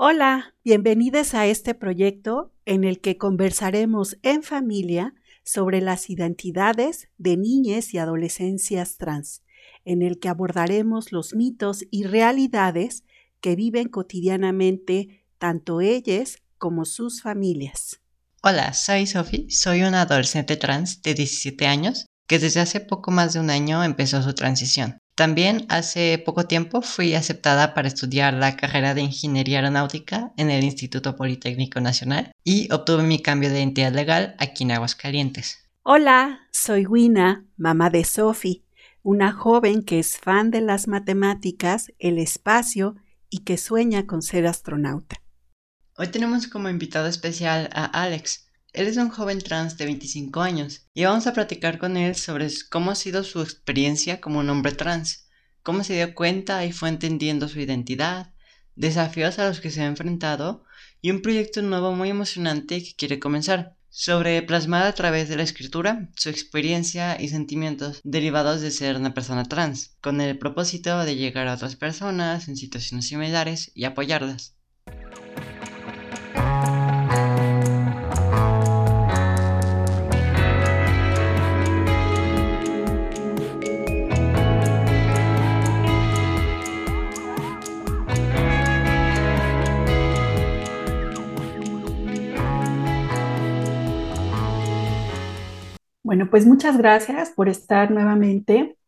Hola, 0.00 0.54
bienvenidos 0.62 1.34
a 1.34 1.46
este 1.46 1.74
proyecto 1.74 2.52
en 2.66 2.84
el 2.84 3.00
que 3.00 3.18
conversaremos 3.18 4.16
en 4.22 4.44
familia 4.44 5.12
sobre 5.42 5.80
las 5.80 6.08
identidades 6.08 7.08
de 7.18 7.36
niñas 7.36 7.92
y 7.94 7.98
adolescencias 7.98 8.96
trans, 8.96 9.42
en 9.84 10.02
el 10.02 10.20
que 10.20 10.28
abordaremos 10.28 11.10
los 11.10 11.34
mitos 11.34 11.84
y 11.90 12.04
realidades 12.04 13.02
que 13.40 13.56
viven 13.56 13.88
cotidianamente 13.88 15.24
tanto 15.36 15.80
ellas 15.80 16.38
como 16.58 16.84
sus 16.84 17.20
familias. 17.20 17.98
Hola, 18.44 18.74
soy 18.74 19.04
Sophie, 19.04 19.50
soy 19.50 19.82
una 19.82 20.02
adolescente 20.02 20.56
trans 20.56 21.02
de 21.02 21.14
17 21.14 21.66
años 21.66 22.06
que 22.28 22.38
desde 22.38 22.60
hace 22.60 22.78
poco 22.78 23.10
más 23.10 23.32
de 23.32 23.40
un 23.40 23.50
año 23.50 23.82
empezó 23.82 24.22
su 24.22 24.32
transición. 24.32 25.00
También 25.18 25.66
hace 25.68 26.22
poco 26.24 26.46
tiempo 26.46 26.80
fui 26.80 27.14
aceptada 27.14 27.74
para 27.74 27.88
estudiar 27.88 28.34
la 28.34 28.54
carrera 28.54 28.94
de 28.94 29.00
Ingeniería 29.00 29.58
Aeronáutica 29.58 30.32
en 30.36 30.48
el 30.48 30.62
Instituto 30.62 31.16
Politécnico 31.16 31.80
Nacional 31.80 32.30
y 32.44 32.72
obtuve 32.72 33.02
mi 33.02 33.20
cambio 33.20 33.50
de 33.50 33.58
identidad 33.58 33.92
legal 33.92 34.36
aquí 34.38 34.62
en 34.62 34.70
Aguascalientes. 34.70 35.58
Hola, 35.82 36.46
soy 36.52 36.86
Wina, 36.86 37.44
mamá 37.56 37.90
de 37.90 38.04
Sophie, 38.04 38.62
una 39.02 39.32
joven 39.32 39.82
que 39.82 39.98
es 39.98 40.18
fan 40.18 40.52
de 40.52 40.60
las 40.60 40.86
matemáticas, 40.86 41.92
el 41.98 42.18
espacio 42.18 42.94
y 43.28 43.38
que 43.38 43.58
sueña 43.58 44.06
con 44.06 44.22
ser 44.22 44.46
astronauta. 44.46 45.16
Hoy 45.96 46.06
tenemos 46.06 46.46
como 46.46 46.68
invitado 46.68 47.08
especial 47.08 47.70
a 47.72 47.86
Alex. 47.86 48.47
Él 48.74 48.86
es 48.86 48.98
un 48.98 49.08
joven 49.08 49.38
trans 49.40 49.78
de 49.78 49.86
25 49.86 50.42
años 50.42 50.86
y 50.92 51.04
vamos 51.04 51.26
a 51.26 51.32
platicar 51.32 51.78
con 51.78 51.96
él 51.96 52.14
sobre 52.14 52.48
cómo 52.68 52.90
ha 52.90 52.94
sido 52.94 53.24
su 53.24 53.40
experiencia 53.40 54.20
como 54.20 54.40
un 54.40 54.50
hombre 54.50 54.72
trans, 54.72 55.26
cómo 55.62 55.84
se 55.84 55.94
dio 55.94 56.14
cuenta 56.14 56.64
y 56.66 56.72
fue 56.72 56.90
entendiendo 56.90 57.48
su 57.48 57.60
identidad, 57.60 58.34
desafíos 58.76 59.38
a 59.38 59.48
los 59.48 59.60
que 59.60 59.70
se 59.70 59.80
ha 59.80 59.86
enfrentado 59.86 60.64
y 61.00 61.10
un 61.10 61.22
proyecto 61.22 61.62
nuevo 61.62 61.92
muy 61.92 62.10
emocionante 62.10 62.82
que 62.82 62.94
quiere 62.94 63.18
comenzar, 63.18 63.74
sobre 63.88 64.42
plasmar 64.42 64.86
a 64.86 64.94
través 64.94 65.30
de 65.30 65.36
la 65.36 65.44
escritura 65.44 66.10
su 66.14 66.28
experiencia 66.28 67.20
y 67.20 67.28
sentimientos 67.28 68.02
derivados 68.04 68.60
de 68.60 68.70
ser 68.70 68.96
una 68.96 69.14
persona 69.14 69.44
trans, 69.44 69.96
con 70.02 70.20
el 70.20 70.38
propósito 70.38 71.04
de 71.04 71.16
llegar 71.16 71.48
a 71.48 71.54
otras 71.54 71.76
personas 71.76 72.48
en 72.48 72.56
situaciones 72.58 73.08
similares 73.08 73.72
y 73.74 73.84
apoyarlas. 73.84 74.57
Bueno, 96.08 96.30
pues 96.30 96.46
muchas 96.46 96.78
gracias 96.78 97.28
por 97.28 97.50
estar 97.50 97.90
nuevamente 97.90 98.78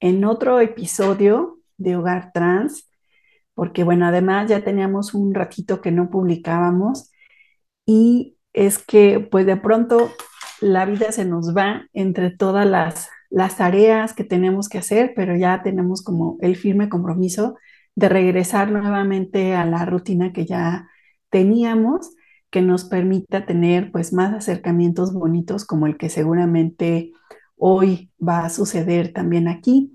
en 0.00 0.22
otro 0.26 0.60
episodio 0.60 1.60
de 1.78 1.96
Hogar 1.96 2.30
Trans, 2.34 2.90
porque 3.54 3.84
bueno, 3.84 4.04
además 4.04 4.50
ya 4.50 4.62
teníamos 4.62 5.14
un 5.14 5.32
ratito 5.32 5.80
que 5.80 5.92
no 5.92 6.10
publicábamos 6.10 7.10
y 7.86 8.36
es 8.52 8.76
que 8.76 9.18
pues 9.18 9.46
de 9.46 9.56
pronto 9.56 10.12
la 10.60 10.84
vida 10.84 11.10
se 11.10 11.24
nos 11.24 11.56
va 11.56 11.86
entre 11.94 12.28
todas 12.28 12.66
las, 12.66 13.08
las 13.30 13.56
tareas 13.56 14.12
que 14.12 14.24
tenemos 14.24 14.68
que 14.68 14.76
hacer, 14.76 15.14
pero 15.16 15.34
ya 15.38 15.62
tenemos 15.62 16.02
como 16.02 16.36
el 16.42 16.54
firme 16.54 16.90
compromiso 16.90 17.56
de 17.94 18.10
regresar 18.10 18.70
nuevamente 18.70 19.54
a 19.54 19.64
la 19.64 19.86
rutina 19.86 20.34
que 20.34 20.44
ya 20.44 20.86
teníamos 21.30 22.10
que 22.50 22.62
nos 22.62 22.84
permita 22.84 23.46
tener 23.46 23.92
pues 23.92 24.12
más 24.12 24.34
acercamientos 24.34 25.12
bonitos 25.12 25.64
como 25.64 25.86
el 25.86 25.96
que 25.96 26.08
seguramente 26.08 27.12
hoy 27.56 28.10
va 28.26 28.44
a 28.44 28.50
suceder 28.50 29.12
también 29.12 29.48
aquí. 29.48 29.94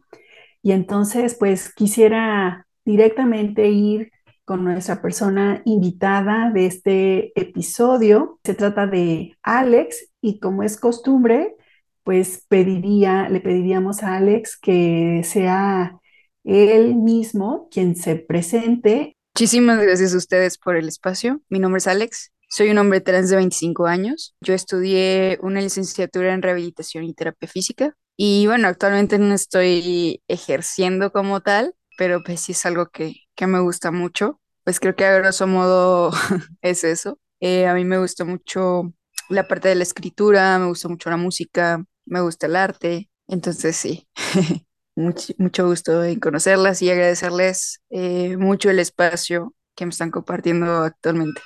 Y 0.62 0.72
entonces 0.72 1.36
pues 1.36 1.74
quisiera 1.74 2.68
directamente 2.86 3.70
ir 3.70 4.12
con 4.46 4.64
nuestra 4.64 5.02
persona 5.02 5.62
invitada 5.66 6.52
de 6.52 6.66
este 6.66 7.40
episodio. 7.40 8.40
Se 8.44 8.54
trata 8.54 8.88
de 8.88 9.36
Alex 9.42 10.10
y 10.22 10.40
como 10.40 10.64
es 10.64 10.78
costumbre, 10.78 11.56
pues 12.04 12.46
pediría, 12.50 13.30
le 13.30 13.40
pediríamos 13.40 14.04
a 14.04 14.18
Alex 14.18 14.58
que 14.58 15.22
sea 15.24 15.98
él 16.44 16.96
mismo 16.96 17.70
quien 17.72 17.96
se 17.96 18.18
presente. 18.18 19.16
Muchísimas 19.34 19.82
gracias 19.82 20.14
a 20.14 20.18
ustedes 20.18 20.58
por 20.58 20.76
el 20.76 20.88
espacio. 20.88 21.42
Mi 21.50 21.60
nombre 21.60 21.78
es 21.78 21.88
Alex, 21.88 22.33
soy 22.54 22.70
un 22.70 22.78
hombre 22.78 23.02
trans 23.02 23.32
de 23.32 23.36
25 23.38 23.88
años. 23.88 24.36
Yo 24.40 24.54
estudié 24.54 25.40
una 25.42 25.60
licenciatura 25.60 26.36
en 26.36 26.44
rehabilitación 26.44 27.04
y 27.04 27.16
terapia 27.16 27.50
física. 27.50 27.96
Y 28.16 28.46
bueno, 28.46 28.68
actualmente 28.68 29.18
no 29.18 29.34
estoy 29.34 30.22
ejerciendo 30.28 31.12
como 31.12 31.42
tal, 31.42 31.74
pero 31.98 32.22
pues 32.24 32.42
sí 32.42 32.52
es 32.52 32.64
algo 32.68 32.90
que, 32.92 33.16
que 33.36 33.48
me 33.48 33.60
gusta 33.60 33.90
mucho. 33.92 34.40
Pues 34.64 34.80
creo 34.80 34.96
que 34.96 35.04
a 35.04 35.18
grosso 35.18 35.48
modo 35.48 36.12
es 36.62 36.84
eso. 36.84 37.18
Eh, 37.40 37.66
a 37.66 37.74
mí 37.74 37.86
me 37.86 37.98
gusta 37.98 38.24
mucho 38.24 38.94
la 39.30 39.48
parte 39.48 39.70
de 39.70 39.76
la 39.76 39.84
escritura, 39.84 40.60
me 40.60 40.68
gusta 40.68 40.88
mucho 40.90 41.10
la 41.10 41.18
música, 41.18 41.84
me 42.06 42.22
gusta 42.22 42.46
el 42.46 42.56
arte. 42.56 43.10
Entonces 43.28 43.76
sí, 43.78 44.08
mucho, 44.96 45.34
mucho 45.40 45.66
gusto 45.66 46.04
en 46.04 46.20
conocerlas 46.20 46.84
y 46.84 46.92
agradecerles 46.92 47.82
eh, 47.90 48.38
mucho 48.38 48.70
el 48.70 48.78
espacio 48.78 49.56
que 49.76 49.88
me 49.88 49.90
están 49.90 50.12
compartiendo 50.12 50.84
actualmente. 50.84 51.42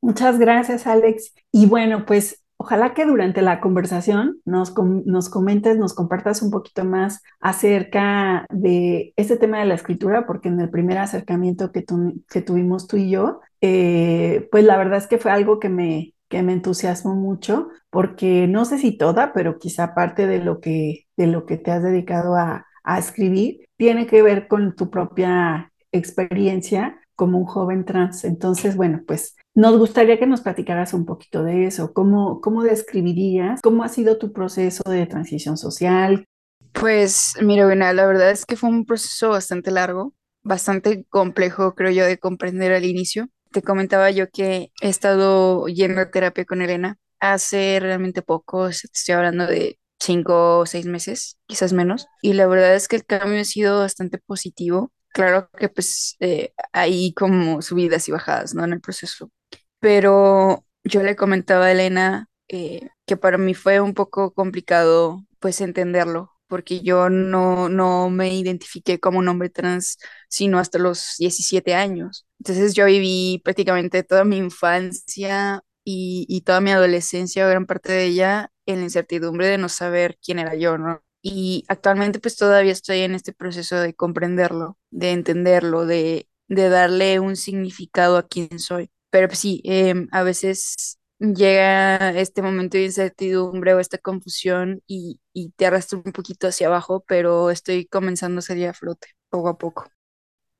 Muchas 0.00 0.38
gracias, 0.38 0.86
Alex. 0.86 1.34
Y 1.52 1.66
bueno, 1.66 2.06
pues 2.06 2.42
ojalá 2.56 2.94
que 2.94 3.04
durante 3.06 3.42
la 3.42 3.60
conversación 3.60 4.38
nos, 4.44 4.74
nos 4.78 5.28
comentes, 5.28 5.76
nos 5.78 5.94
compartas 5.94 6.42
un 6.42 6.50
poquito 6.50 6.84
más 6.84 7.22
acerca 7.40 8.46
de 8.50 9.12
este 9.16 9.36
tema 9.36 9.58
de 9.60 9.66
la 9.66 9.74
escritura, 9.74 10.26
porque 10.26 10.48
en 10.48 10.60
el 10.60 10.70
primer 10.70 10.98
acercamiento 10.98 11.70
que, 11.72 11.84
que 12.28 12.42
tuvimos 12.42 12.86
tú 12.86 12.96
y 12.96 13.10
yo, 13.10 13.40
eh, 13.60 14.48
pues 14.50 14.64
la 14.64 14.76
verdad 14.78 14.98
es 14.98 15.06
que 15.06 15.18
fue 15.18 15.30
algo 15.32 15.58
que 15.60 15.68
me, 15.68 16.14
que 16.28 16.42
me 16.42 16.52
entusiasmó 16.54 17.14
mucho, 17.14 17.68
porque 17.90 18.46
no 18.46 18.64
sé 18.64 18.78
si 18.78 18.96
toda, 18.96 19.32
pero 19.34 19.58
quizá 19.58 19.94
parte 19.94 20.26
de 20.26 20.38
lo 20.42 20.60
que, 20.60 21.06
de 21.16 21.26
lo 21.26 21.44
que 21.46 21.58
te 21.58 21.70
has 21.72 21.82
dedicado 21.82 22.36
a, 22.36 22.66
a 22.84 22.98
escribir 22.98 23.66
tiene 23.76 24.06
que 24.06 24.22
ver 24.22 24.48
con 24.48 24.74
tu 24.76 24.90
propia 24.90 25.72
experiencia 25.92 27.00
como 27.16 27.38
un 27.38 27.44
joven 27.44 27.84
trans. 27.84 28.24
Entonces, 28.24 28.76
bueno, 28.76 29.02
pues 29.06 29.36
nos 29.54 29.78
gustaría 29.78 30.18
que 30.18 30.26
nos 30.26 30.40
platicaras 30.40 30.94
un 30.94 31.04
poquito 31.04 31.42
de 31.42 31.66
eso. 31.66 31.92
¿Cómo, 31.92 32.40
cómo 32.40 32.62
describirías? 32.62 33.60
¿Cómo 33.62 33.82
ha 33.82 33.88
sido 33.88 34.18
tu 34.18 34.32
proceso 34.32 34.82
de 34.88 35.06
transición 35.06 35.56
social? 35.56 36.24
Pues, 36.72 37.34
mira, 37.42 37.64
bueno, 37.64 37.92
la 37.92 38.06
verdad 38.06 38.30
es 38.30 38.46
que 38.46 38.56
fue 38.56 38.70
un 38.70 38.86
proceso 38.86 39.30
bastante 39.30 39.70
largo, 39.70 40.14
bastante 40.42 41.04
complejo, 41.08 41.74
creo 41.74 41.90
yo, 41.90 42.06
de 42.06 42.18
comprender 42.18 42.72
al 42.72 42.84
inicio. 42.84 43.28
Te 43.50 43.62
comentaba 43.62 44.10
yo 44.10 44.30
que 44.30 44.70
he 44.80 44.88
estado 44.88 45.66
yendo 45.66 46.00
a 46.00 46.10
terapia 46.10 46.44
con 46.44 46.62
Elena 46.62 46.98
hace 47.18 47.78
realmente 47.80 48.22
poco, 48.22 48.68
estoy 48.68 49.14
hablando 49.14 49.46
de 49.46 49.78
cinco 49.98 50.60
o 50.60 50.66
seis 50.66 50.86
meses, 50.86 51.38
quizás 51.46 51.72
menos. 51.72 52.06
Y 52.22 52.32
la 52.34 52.46
verdad 52.46 52.74
es 52.74 52.88
que 52.88 52.96
el 52.96 53.04
cambio 53.04 53.40
ha 53.40 53.44
sido 53.44 53.80
bastante 53.80 54.18
positivo 54.18 54.92
claro 55.12 55.50
que 55.58 55.68
pues 55.68 56.16
eh, 56.20 56.52
hay 56.72 57.12
como 57.14 57.62
subidas 57.62 58.08
y 58.08 58.12
bajadas, 58.12 58.54
¿no? 58.54 58.64
En 58.64 58.72
el 58.72 58.80
proceso. 58.80 59.30
Pero 59.80 60.64
yo 60.84 61.02
le 61.02 61.16
comentaba 61.16 61.66
a 61.66 61.72
Elena 61.72 62.28
eh, 62.48 62.88
que 63.06 63.16
para 63.16 63.38
mí 63.38 63.54
fue 63.54 63.80
un 63.80 63.94
poco 63.94 64.32
complicado 64.34 65.24
pues 65.38 65.60
entenderlo, 65.60 66.32
porque 66.48 66.80
yo 66.82 67.08
no, 67.10 67.68
no 67.68 68.10
me 68.10 68.34
identifiqué 68.34 69.00
como 69.00 69.18
un 69.18 69.28
hombre 69.28 69.48
trans 69.50 69.98
sino 70.28 70.58
hasta 70.58 70.78
los 70.78 71.14
17 71.18 71.74
años. 71.74 72.26
Entonces 72.40 72.74
yo 72.74 72.86
viví 72.86 73.40
prácticamente 73.44 74.02
toda 74.02 74.24
mi 74.24 74.36
infancia 74.38 75.62
y, 75.84 76.26
y 76.28 76.42
toda 76.42 76.60
mi 76.60 76.70
adolescencia, 76.72 77.46
gran 77.48 77.66
parte 77.66 77.92
de 77.92 78.04
ella, 78.06 78.52
en 78.66 78.78
la 78.78 78.84
incertidumbre 78.84 79.46
de 79.46 79.58
no 79.58 79.68
saber 79.68 80.18
quién 80.24 80.38
era 80.38 80.54
yo, 80.54 80.78
¿no? 80.78 81.02
y 81.22 81.64
actualmente 81.68 82.18
pues 82.18 82.36
todavía 82.36 82.72
estoy 82.72 83.00
en 83.00 83.14
este 83.14 83.32
proceso 83.34 83.76
de 83.76 83.94
comprenderlo, 83.94 84.78
de 84.90 85.12
entenderlo, 85.12 85.84
de, 85.86 86.28
de 86.48 86.68
darle 86.70 87.20
un 87.20 87.36
significado 87.36 88.16
a 88.16 88.26
quién 88.26 88.58
soy. 88.58 88.90
Pero 89.10 89.28
pues, 89.28 89.38
sí, 89.40 89.60
em, 89.64 90.08
a 90.12 90.22
veces 90.22 90.98
llega 91.18 92.10
este 92.18 92.42
momento 92.42 92.78
de 92.78 92.84
incertidumbre 92.86 93.74
o 93.74 93.80
esta 93.80 93.98
confusión 93.98 94.82
y, 94.86 95.20
y 95.32 95.50
te 95.52 95.66
arrastra 95.66 95.98
un 96.04 96.12
poquito 96.12 96.48
hacia 96.48 96.68
abajo, 96.68 97.04
pero 97.06 97.50
estoy 97.50 97.86
comenzando 97.86 98.38
a 98.40 98.42
salir 98.42 98.68
a 98.68 98.74
flote 98.74 99.08
poco 99.30 99.48
a 99.48 99.58
poco. 99.58 99.86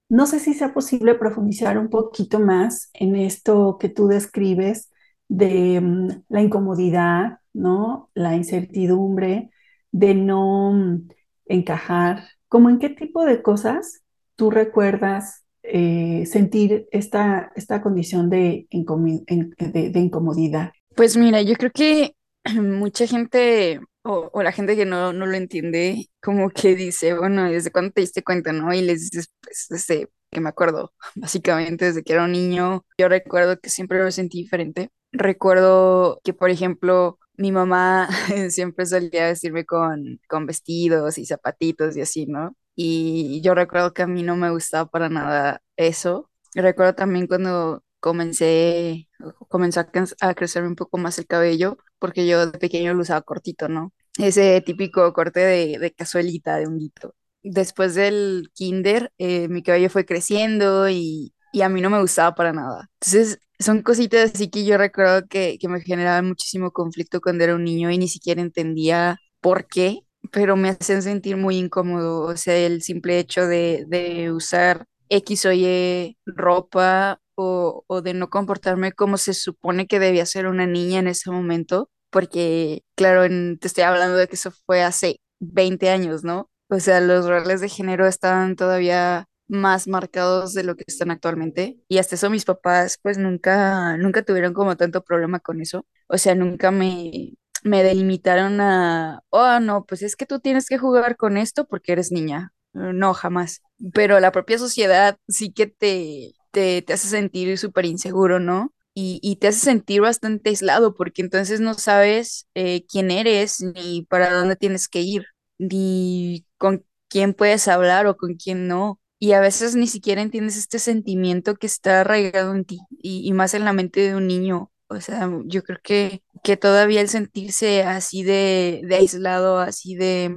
No 0.08 0.26
sé 0.26 0.40
si 0.40 0.54
sea 0.54 0.74
posible 0.74 1.14
profundizar 1.14 1.78
un 1.78 1.88
poquito 1.88 2.40
más 2.40 2.90
en 2.94 3.14
esto 3.16 3.78
que 3.78 3.88
tú 3.88 4.08
describes 4.08 4.90
de 5.28 5.80
mm, 5.80 6.08
la 6.28 6.42
incomodidad, 6.42 7.38
¿no? 7.52 8.10
La 8.14 8.34
incertidumbre, 8.34 9.50
de 9.92 10.14
no 10.14 11.00
encajar, 11.46 12.24
como 12.48 12.70
en 12.70 12.78
qué 12.78 12.90
tipo 12.90 13.24
de 13.24 13.42
cosas 13.42 14.02
tú 14.36 14.50
recuerdas 14.50 15.44
eh, 15.62 16.24
sentir 16.26 16.88
esta, 16.92 17.52
esta 17.56 17.82
condición 17.82 18.30
de, 18.30 18.66
de 18.70 20.00
incomodidad? 20.00 20.72
Pues 20.96 21.16
mira, 21.16 21.42
yo 21.42 21.54
creo 21.54 21.70
que 21.72 22.14
mucha 22.60 23.06
gente 23.06 23.80
o, 24.02 24.30
o 24.32 24.42
la 24.42 24.52
gente 24.52 24.76
que 24.76 24.84
no, 24.86 25.12
no 25.12 25.26
lo 25.26 25.34
entiende, 25.36 26.06
como 26.22 26.50
que 26.50 26.74
dice, 26.74 27.14
bueno, 27.14 27.50
¿desde 27.50 27.70
cuándo 27.70 27.92
te 27.92 28.00
diste 28.00 28.22
cuenta, 28.22 28.52
no? 28.52 28.72
Y 28.74 28.82
les 28.82 29.10
dices, 29.10 29.30
pues 29.40 29.66
desde 29.70 30.08
que 30.30 30.40
me 30.40 30.48
acuerdo, 30.48 30.92
básicamente 31.14 31.86
desde 31.86 32.02
que 32.02 32.12
era 32.12 32.24
un 32.24 32.32
niño, 32.32 32.84
yo 32.98 33.08
recuerdo 33.08 33.58
que 33.60 33.70
siempre 33.70 33.98
lo 34.02 34.10
sentí 34.10 34.38
diferente. 34.42 34.90
Recuerdo 35.12 36.20
que, 36.24 36.32
por 36.34 36.50
ejemplo, 36.50 37.18
mi 37.40 37.52
mamá 37.52 38.08
siempre 38.50 38.86
solía 38.86 39.26
vestirme 39.28 39.64
con, 39.66 40.20
con 40.28 40.46
vestidos 40.46 41.18
y 41.18 41.26
zapatitos 41.26 41.96
y 41.96 42.02
así, 42.02 42.26
¿no? 42.26 42.56
Y 42.76 43.40
yo 43.42 43.54
recuerdo 43.54 43.92
que 43.94 44.02
a 44.02 44.06
mí 44.06 44.22
no 44.22 44.36
me 44.36 44.50
gustaba 44.50 44.90
para 44.90 45.08
nada 45.08 45.62
eso. 45.76 46.30
Recuerdo 46.54 46.94
también 46.94 47.26
cuando 47.26 47.84
comencé, 48.00 49.08
comenzó 49.48 49.80
a, 49.80 49.90
a 50.20 50.34
crecerme 50.34 50.68
un 50.68 50.76
poco 50.76 50.98
más 50.98 51.18
el 51.18 51.26
cabello, 51.26 51.78
porque 51.98 52.26
yo 52.26 52.46
de 52.50 52.58
pequeño 52.58 52.94
lo 52.94 53.02
usaba 53.02 53.22
cortito, 53.22 53.68
¿no? 53.68 53.92
Ese 54.18 54.60
típico 54.62 55.12
corte 55.12 55.40
de, 55.40 55.78
de 55.78 55.92
cazuelita, 55.92 56.56
de 56.56 56.66
honguito. 56.66 57.14
Después 57.42 57.94
del 57.94 58.50
kinder, 58.54 59.12
eh, 59.18 59.48
mi 59.48 59.62
cabello 59.62 59.90
fue 59.90 60.04
creciendo 60.06 60.88
y, 60.90 61.34
y 61.52 61.62
a 61.62 61.68
mí 61.68 61.80
no 61.80 61.90
me 61.90 62.00
gustaba 62.00 62.34
para 62.34 62.52
nada. 62.52 62.88
Entonces, 63.00 63.40
son 63.58 63.82
cositas 63.82 64.32
así 64.34 64.48
que 64.50 64.64
yo 64.64 64.78
recuerdo 64.78 65.26
que, 65.28 65.58
que 65.60 65.68
me 65.68 65.80
generaban 65.80 66.26
muchísimo 66.28 66.70
conflicto 66.72 67.20
cuando 67.20 67.44
era 67.44 67.54
un 67.54 67.64
niño 67.64 67.90
y 67.90 67.98
ni 67.98 68.08
siquiera 68.08 68.40
entendía 68.42 69.18
por 69.40 69.66
qué, 69.66 70.00
pero 70.32 70.56
me 70.56 70.70
hacían 70.70 71.02
sentir 71.02 71.36
muy 71.36 71.56
incómodo. 71.58 72.22
O 72.22 72.36
sea, 72.36 72.56
el 72.56 72.82
simple 72.82 73.18
hecho 73.18 73.46
de, 73.46 73.84
de 73.88 74.32
usar 74.32 74.84
X 75.08 75.46
o 75.46 75.52
Y 75.52 76.16
ropa 76.26 77.20
o, 77.34 77.84
o 77.86 78.02
de 78.02 78.14
no 78.14 78.30
comportarme 78.30 78.92
como 78.92 79.16
se 79.16 79.34
supone 79.34 79.86
que 79.86 79.98
debía 80.00 80.26
ser 80.26 80.46
una 80.46 80.66
niña 80.66 80.98
en 81.00 81.08
ese 81.08 81.30
momento, 81.30 81.90
porque, 82.10 82.82
claro, 82.96 83.24
en- 83.24 83.58
te 83.58 83.66
estoy 83.68 83.84
hablando 83.84 84.16
de 84.16 84.28
que 84.28 84.36
eso 84.36 84.50
fue 84.66 84.82
hace 84.82 85.20
20 85.40 85.90
años, 85.90 86.22
¿no? 86.24 86.50
O 86.68 86.78
sea, 86.80 87.00
los 87.00 87.26
roles 87.26 87.60
de 87.60 87.68
género 87.68 88.06
estaban 88.06 88.56
todavía 88.56 89.26
más 89.50 89.88
marcados 89.88 90.54
de 90.54 90.64
lo 90.64 90.76
que 90.76 90.84
están 90.86 91.10
actualmente. 91.10 91.78
Y 91.88 91.98
hasta 91.98 92.14
eso 92.16 92.30
mis 92.30 92.44
papás 92.44 92.98
pues 93.02 93.18
nunca, 93.18 93.96
nunca 93.98 94.22
tuvieron 94.24 94.54
como 94.54 94.76
tanto 94.76 95.02
problema 95.04 95.40
con 95.40 95.60
eso. 95.60 95.86
O 96.08 96.18
sea, 96.18 96.34
nunca 96.34 96.70
me, 96.70 97.34
me 97.64 97.82
delimitaron 97.82 98.60
a, 98.60 99.22
oh, 99.30 99.60
no, 99.60 99.84
pues 99.84 100.02
es 100.02 100.16
que 100.16 100.26
tú 100.26 100.40
tienes 100.40 100.66
que 100.68 100.78
jugar 100.78 101.16
con 101.16 101.36
esto 101.36 101.66
porque 101.66 101.92
eres 101.92 102.12
niña. 102.12 102.52
No, 102.72 103.14
jamás. 103.14 103.62
Pero 103.94 104.20
la 104.20 104.32
propia 104.32 104.58
sociedad 104.58 105.18
sí 105.28 105.52
que 105.52 105.66
te, 105.66 106.32
te, 106.52 106.82
te 106.82 106.92
hace 106.92 107.08
sentir 107.08 107.58
súper 107.58 107.84
inseguro, 107.86 108.38
¿no? 108.40 108.72
Y, 108.94 109.20
y 109.22 109.36
te 109.36 109.48
hace 109.48 109.60
sentir 109.60 110.00
bastante 110.00 110.50
aislado 110.50 110.94
porque 110.94 111.22
entonces 111.22 111.60
no 111.60 111.74
sabes 111.74 112.48
eh, 112.54 112.84
quién 112.86 113.10
eres 113.10 113.60
ni 113.60 114.02
para 114.06 114.32
dónde 114.32 114.56
tienes 114.56 114.88
que 114.88 115.00
ir, 115.00 115.24
ni 115.58 116.46
con 116.58 116.84
quién 117.08 117.34
puedes 117.34 117.68
hablar 117.68 118.06
o 118.06 118.16
con 118.16 118.34
quién 118.36 118.66
no. 118.68 118.99
Y 119.20 119.32
a 119.32 119.40
veces 119.40 119.76
ni 119.76 119.86
siquiera 119.86 120.22
entiendes 120.22 120.56
este 120.56 120.78
sentimiento 120.78 121.54
que 121.56 121.66
está 121.66 122.00
arraigado 122.00 122.54
en 122.54 122.64
ti 122.64 122.80
y, 122.90 123.30
más 123.34 123.52
en 123.54 123.66
la 123.66 123.74
mente 123.74 124.00
de 124.00 124.16
un 124.16 124.26
niño. 124.26 124.72
O 124.88 125.00
sea, 125.00 125.30
yo 125.44 125.62
creo 125.62 125.78
que, 125.82 126.22
que 126.42 126.56
todavía 126.56 127.02
el 127.02 127.08
sentirse 127.10 127.82
así 127.84 128.22
de, 128.22 128.80
de 128.84 128.96
aislado, 128.96 129.58
así 129.58 129.94
de, 129.94 130.34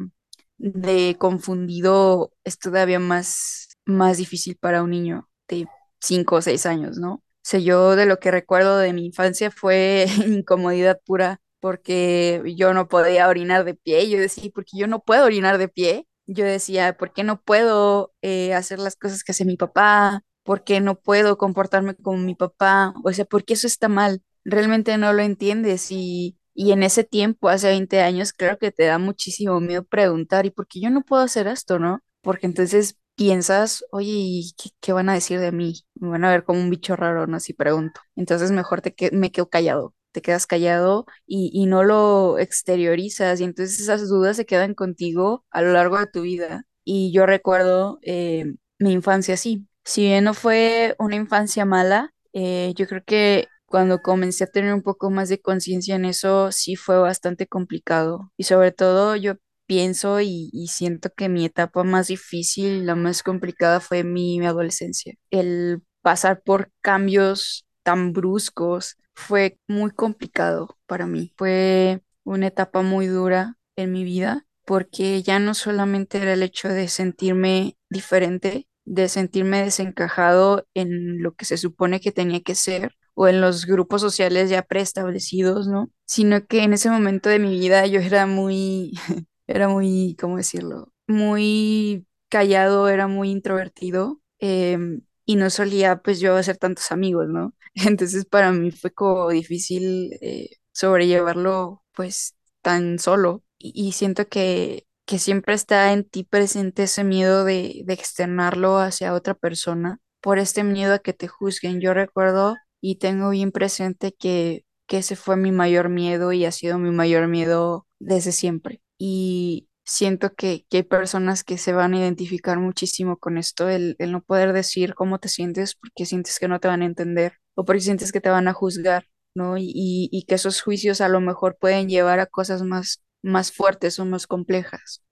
de 0.58 1.16
confundido, 1.18 2.34
es 2.44 2.60
todavía 2.60 3.00
más, 3.00 3.70
más 3.86 4.18
difícil 4.18 4.58
para 4.58 4.84
un 4.84 4.92
niño 4.92 5.30
de 5.48 5.66
cinco 6.02 6.36
o 6.38 6.42
seis 6.42 6.66
años, 6.66 6.98
¿no? 6.98 7.14
O 7.16 7.24
sea, 7.42 7.60
yo 7.62 7.96
de 7.96 8.06
lo 8.06 8.20
que 8.20 8.32
recuerdo 8.32 8.78
de 8.78 8.94
mi 8.94 9.06
infancia 9.06 9.50
fue 9.50 10.08
incomodidad 10.28 11.00
pura 11.06 11.40
porque 11.62 12.44
yo 12.58 12.74
no 12.74 12.90
podía 12.90 13.30
orinar 13.30 13.64
de 13.64 13.76
pie. 13.76 14.10
Yo 14.10 14.20
decía, 14.20 14.52
¿por 14.54 14.66
qué 14.66 14.78
yo 14.78 14.88
no 14.88 15.00
puedo 15.02 15.26
orinar 15.26 15.58
de 15.58 15.70
pie? 15.70 16.08
Yo 16.26 16.46
decía, 16.46 16.98
¿por 16.98 17.12
qué 17.14 17.24
no 17.24 17.42
puedo 17.42 18.14
eh, 18.22 18.54
hacer 18.54 18.80
las 18.80 18.96
cosas 18.96 19.24
que 19.24 19.34
hace 19.34 19.44
mi 19.46 19.58
papá? 19.58 20.24
¿Por 20.44 20.64
qué 20.64 20.80
no 20.82 20.96
puedo 21.00 21.38
comportarme 21.38 21.96
como 21.96 22.18
mi 22.20 22.36
papá? 22.36 22.94
O 23.04 23.12
sea, 23.14 23.26
¿por 23.26 23.44
qué 23.46 23.54
eso 23.56 23.68
está 23.68 23.90
mal? 23.90 24.22
Realmente 24.46 24.98
no 24.98 25.12
lo 25.14 25.22
entiendes 25.22 25.92
y, 25.92 26.38
y 26.54 26.72
en 26.72 26.84
ese 26.84 27.04
tiempo, 27.04 27.50
hace 27.50 27.68
20 27.70 28.02
años, 28.02 28.32
creo 28.34 28.58
que 28.58 28.72
te 28.72 28.86
da 28.86 28.98
muchísimo 29.00 29.60
miedo 29.60 29.84
preguntar, 29.84 30.46
¿y 30.46 30.52
por 30.52 30.68
qué 30.68 30.80
yo 30.82 30.90
no 30.90 31.02
puedo 31.04 31.22
hacer 31.24 31.48
esto, 31.48 31.78
no? 31.80 32.00
Porque 32.22 32.46
entonces 32.48 32.98
piensas, 33.16 33.84
oye, 33.92 34.12
¿y 34.14 34.54
qué, 34.58 34.70
qué 34.80 34.94
van 34.94 35.10
a 35.10 35.14
decir 35.14 35.40
de 35.40 35.52
mí? 35.52 35.84
Me 35.96 36.10
van 36.10 36.24
a 36.26 36.32
ver 36.32 36.44
como 36.46 36.60
un 36.62 36.70
bicho 36.70 36.96
raro, 36.96 37.28
¿no? 37.28 37.40
Si 37.42 37.54
pregunto. 37.54 38.00
Entonces 38.16 38.52
mejor 38.52 38.82
te 38.82 38.94
que- 38.94 39.12
me 39.12 39.32
quedo 39.32 39.50
callado. 39.50 39.94
Te 40.14 40.22
quedas 40.22 40.48
callado 40.48 41.06
y, 41.28 41.52
y 41.54 41.66
no 41.68 41.84
lo 41.84 42.40
exteriorizas 42.40 43.42
y 43.42 43.44
entonces 43.44 43.80
esas 43.82 44.08
dudas 44.10 44.38
se 44.38 44.46
quedan 44.46 44.76
contigo 44.76 45.46
a 45.52 45.62
lo 45.62 45.74
largo 45.74 46.00
de 46.00 46.08
tu 46.08 46.22
vida. 46.22 46.66
Y 46.86 47.12
yo 47.14 47.26
recuerdo 47.26 48.00
eh, 48.04 48.54
mi 48.80 48.94
infancia 48.94 49.34
así. 49.36 49.68
Si 49.84 50.04
bien 50.04 50.24
no 50.26 50.34
fue 50.34 50.96
una 51.00 51.16
infancia 51.16 51.66
mala, 51.66 52.14
eh, 52.34 52.74
yo 52.76 52.88
creo 52.88 53.04
que 53.06 53.48
cuando 53.66 54.02
comencé 54.02 54.44
a 54.46 54.48
tener 54.48 54.74
un 54.74 54.84
poco 54.84 55.10
más 55.10 55.30
de 55.30 55.42
conciencia 55.42 55.96
en 55.96 56.06
eso, 56.06 56.52
sí 56.52 56.76
fue 56.76 56.98
bastante 57.00 57.48
complicado. 57.48 58.32
Y 58.38 58.44
sobre 58.44 58.72
todo 58.72 59.16
yo 59.16 59.36
pienso 59.66 60.22
y, 60.22 60.50
y 60.54 60.68
siento 60.68 61.10
que 61.16 61.30
mi 61.30 61.46
etapa 61.46 61.84
más 61.84 62.08
difícil, 62.08 62.86
la 62.86 62.96
más 62.96 63.24
complicada 63.24 63.80
fue 63.80 64.04
mi, 64.04 64.40
mi 64.40 64.46
adolescencia. 64.46 65.16
El 65.32 65.82
pasar 66.02 66.42
por 66.44 66.70
cambios 66.82 67.66
tan 67.84 68.14
bruscos 68.14 68.98
fue 69.14 69.60
muy 69.68 69.92
complicado 69.92 70.78
para 70.86 71.08
mí. 71.08 71.34
Fue 71.38 72.02
una 72.24 72.48
etapa 72.48 72.82
muy 72.82 73.08
dura 73.08 73.58
en 73.76 73.92
mi 73.92 74.04
vida 74.04 74.46
porque 74.66 75.22
ya 75.24 75.40
no 75.40 75.54
solamente 75.54 76.20
era 76.20 76.34
el 76.34 76.44
hecho 76.44 76.70
de 76.70 76.88
sentirme 76.88 77.78
diferente, 77.90 78.68
de 78.86 79.10
sentirme 79.10 79.64
desencajado 79.64 80.68
en 80.74 81.22
lo 81.22 81.34
que 81.34 81.46
se 81.46 81.58
supone 81.58 82.00
que 82.00 82.12
tenía 82.12 82.42
que 82.42 82.56
ser 82.56 82.96
o 83.14 83.28
en 83.28 83.42
los 83.42 83.66
grupos 83.66 84.02
sociales 84.02 84.50
ya 84.50 84.64
preestablecidos, 84.64 85.68
¿no? 85.68 85.92
Sino 86.06 86.46
que 86.48 86.64
en 86.64 86.74
ese 86.74 86.90
momento 86.90 87.30
de 87.30 87.40
mi 87.40 87.60
vida 87.60 87.86
yo 87.88 88.00
era 88.00 88.26
muy, 88.26 88.94
era 89.48 89.68
muy, 89.70 90.16
¿cómo 90.20 90.38
decirlo? 90.38 90.92
Muy 91.08 92.08
callado, 92.30 92.90
era 92.90 93.08
muy 93.08 93.30
introvertido 93.30 94.22
em, 94.40 95.02
y 95.26 95.36
no 95.36 95.50
solía 95.50 95.98
pues 95.98 96.20
yo 96.20 96.36
hacer 96.36 96.58
tantos 96.58 96.92
amigos, 96.92 97.28
¿no? 97.30 97.54
Entonces 97.76 98.26
para 98.26 98.52
mí 98.52 98.72
fue 98.72 98.92
como 98.92 99.30
difícil 99.30 100.14
eh, 100.22 100.50
sobrellevarlo 100.72 101.84
pues 101.94 102.36
tan 102.62 103.00
solo 103.00 103.44
y, 103.58 103.72
y 103.76 103.92
siento 103.94 104.28
que, 104.28 104.88
que 105.06 105.20
siempre 105.20 105.54
está 105.54 105.92
en 105.94 106.04
ti 106.06 106.24
presente 106.24 106.84
ese 106.84 107.04
miedo 107.04 107.44
de, 107.46 107.84
de 107.86 107.94
externarlo 107.94 108.78
hacia 108.80 109.14
otra 109.14 109.34
persona 109.36 110.00
por 110.22 110.40
este 110.40 110.64
miedo 110.64 110.94
a 110.94 111.00
que 111.00 111.14
te 111.14 111.28
juzguen. 111.28 111.82
Yo 111.82 111.94
recuerdo 111.94 112.56
y 112.82 112.96
tengo 112.98 113.30
bien 113.30 113.52
presente 113.52 114.14
que, 114.14 114.66
que 114.88 114.98
ese 115.00 115.16
fue 115.16 115.36
mi 115.38 115.52
mayor 115.52 115.90
miedo 115.90 116.32
y 116.34 116.46
ha 116.46 116.52
sido 116.52 116.78
mi 116.80 116.92
mayor 116.92 117.28
miedo 117.28 117.88
desde 118.00 118.32
siempre. 118.32 118.82
Y 118.98 119.68
siento 119.86 120.34
que, 120.36 120.66
que 120.70 120.78
hay 120.78 120.84
personas 120.84 121.44
que 121.44 121.58
se 121.58 121.74
van 121.74 121.94
a 121.94 122.00
identificar 122.00 122.60
muchísimo 122.60 123.18
con 123.18 123.38
esto, 123.38 123.70
el, 123.70 123.96
el 124.00 124.12
no 124.12 124.22
poder 124.22 124.54
decir 124.54 124.96
cómo 124.96 125.20
te 125.20 125.30
sientes 125.30 125.76
porque 125.76 126.06
sientes 126.06 126.40
que 126.40 126.48
no 126.48 126.60
te 126.60 126.68
van 126.68 126.82
a 126.82 126.86
entender 126.86 127.34
o 127.56 127.66
porque 127.66 127.82
sientes 127.82 128.12
que 128.12 128.22
te 128.22 128.30
van 128.30 128.48
a 128.48 128.54
juzgar, 128.54 129.06
¿no? 129.36 129.58
Y, 129.58 129.72
y, 129.76 130.24
que 130.24 130.36
esos 130.36 130.62
juicios 130.62 131.02
a 131.02 131.10
lo 131.10 131.22
mejor 131.22 131.58
pueden 131.60 131.90
llevar 131.90 132.20
a 132.20 132.26
cosas 132.26 132.64
más, 132.64 133.04
más 133.22 133.52
fuertes 133.52 134.00
o 134.00 134.06
más 134.06 134.28
complejas. 134.28 135.04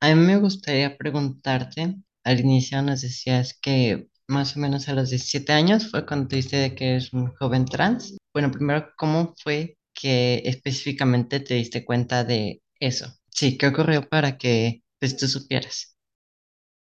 A 0.00 0.14
mí 0.14 0.20
me 0.20 0.38
gustaría 0.38 0.96
preguntarte, 0.96 1.96
al 2.24 2.40
inicio 2.40 2.82
nos 2.82 3.02
decías 3.02 3.58
que 3.60 4.08
más 4.26 4.56
o 4.56 4.60
menos 4.60 4.88
a 4.88 4.94
los 4.94 5.10
17 5.10 5.52
años 5.52 5.90
fue 5.90 6.06
cuando 6.06 6.28
te 6.28 6.36
diste 6.36 6.74
que 6.74 6.90
eres 6.92 7.12
un 7.12 7.34
joven 7.34 7.64
trans. 7.66 8.16
Bueno, 8.32 8.50
primero, 8.50 8.88
¿cómo 8.96 9.34
fue 9.42 9.76
que 9.92 10.42
específicamente 10.44 11.40
te 11.40 11.54
diste 11.54 11.84
cuenta 11.84 12.24
de 12.24 12.62
eso? 12.78 13.19
Sí, 13.30 13.58
¿qué 13.58 13.66
ocurrió 13.68 14.08
para 14.08 14.38
que 14.38 14.82
pues, 15.00 15.16
tú 15.16 15.26
supieras? 15.26 15.96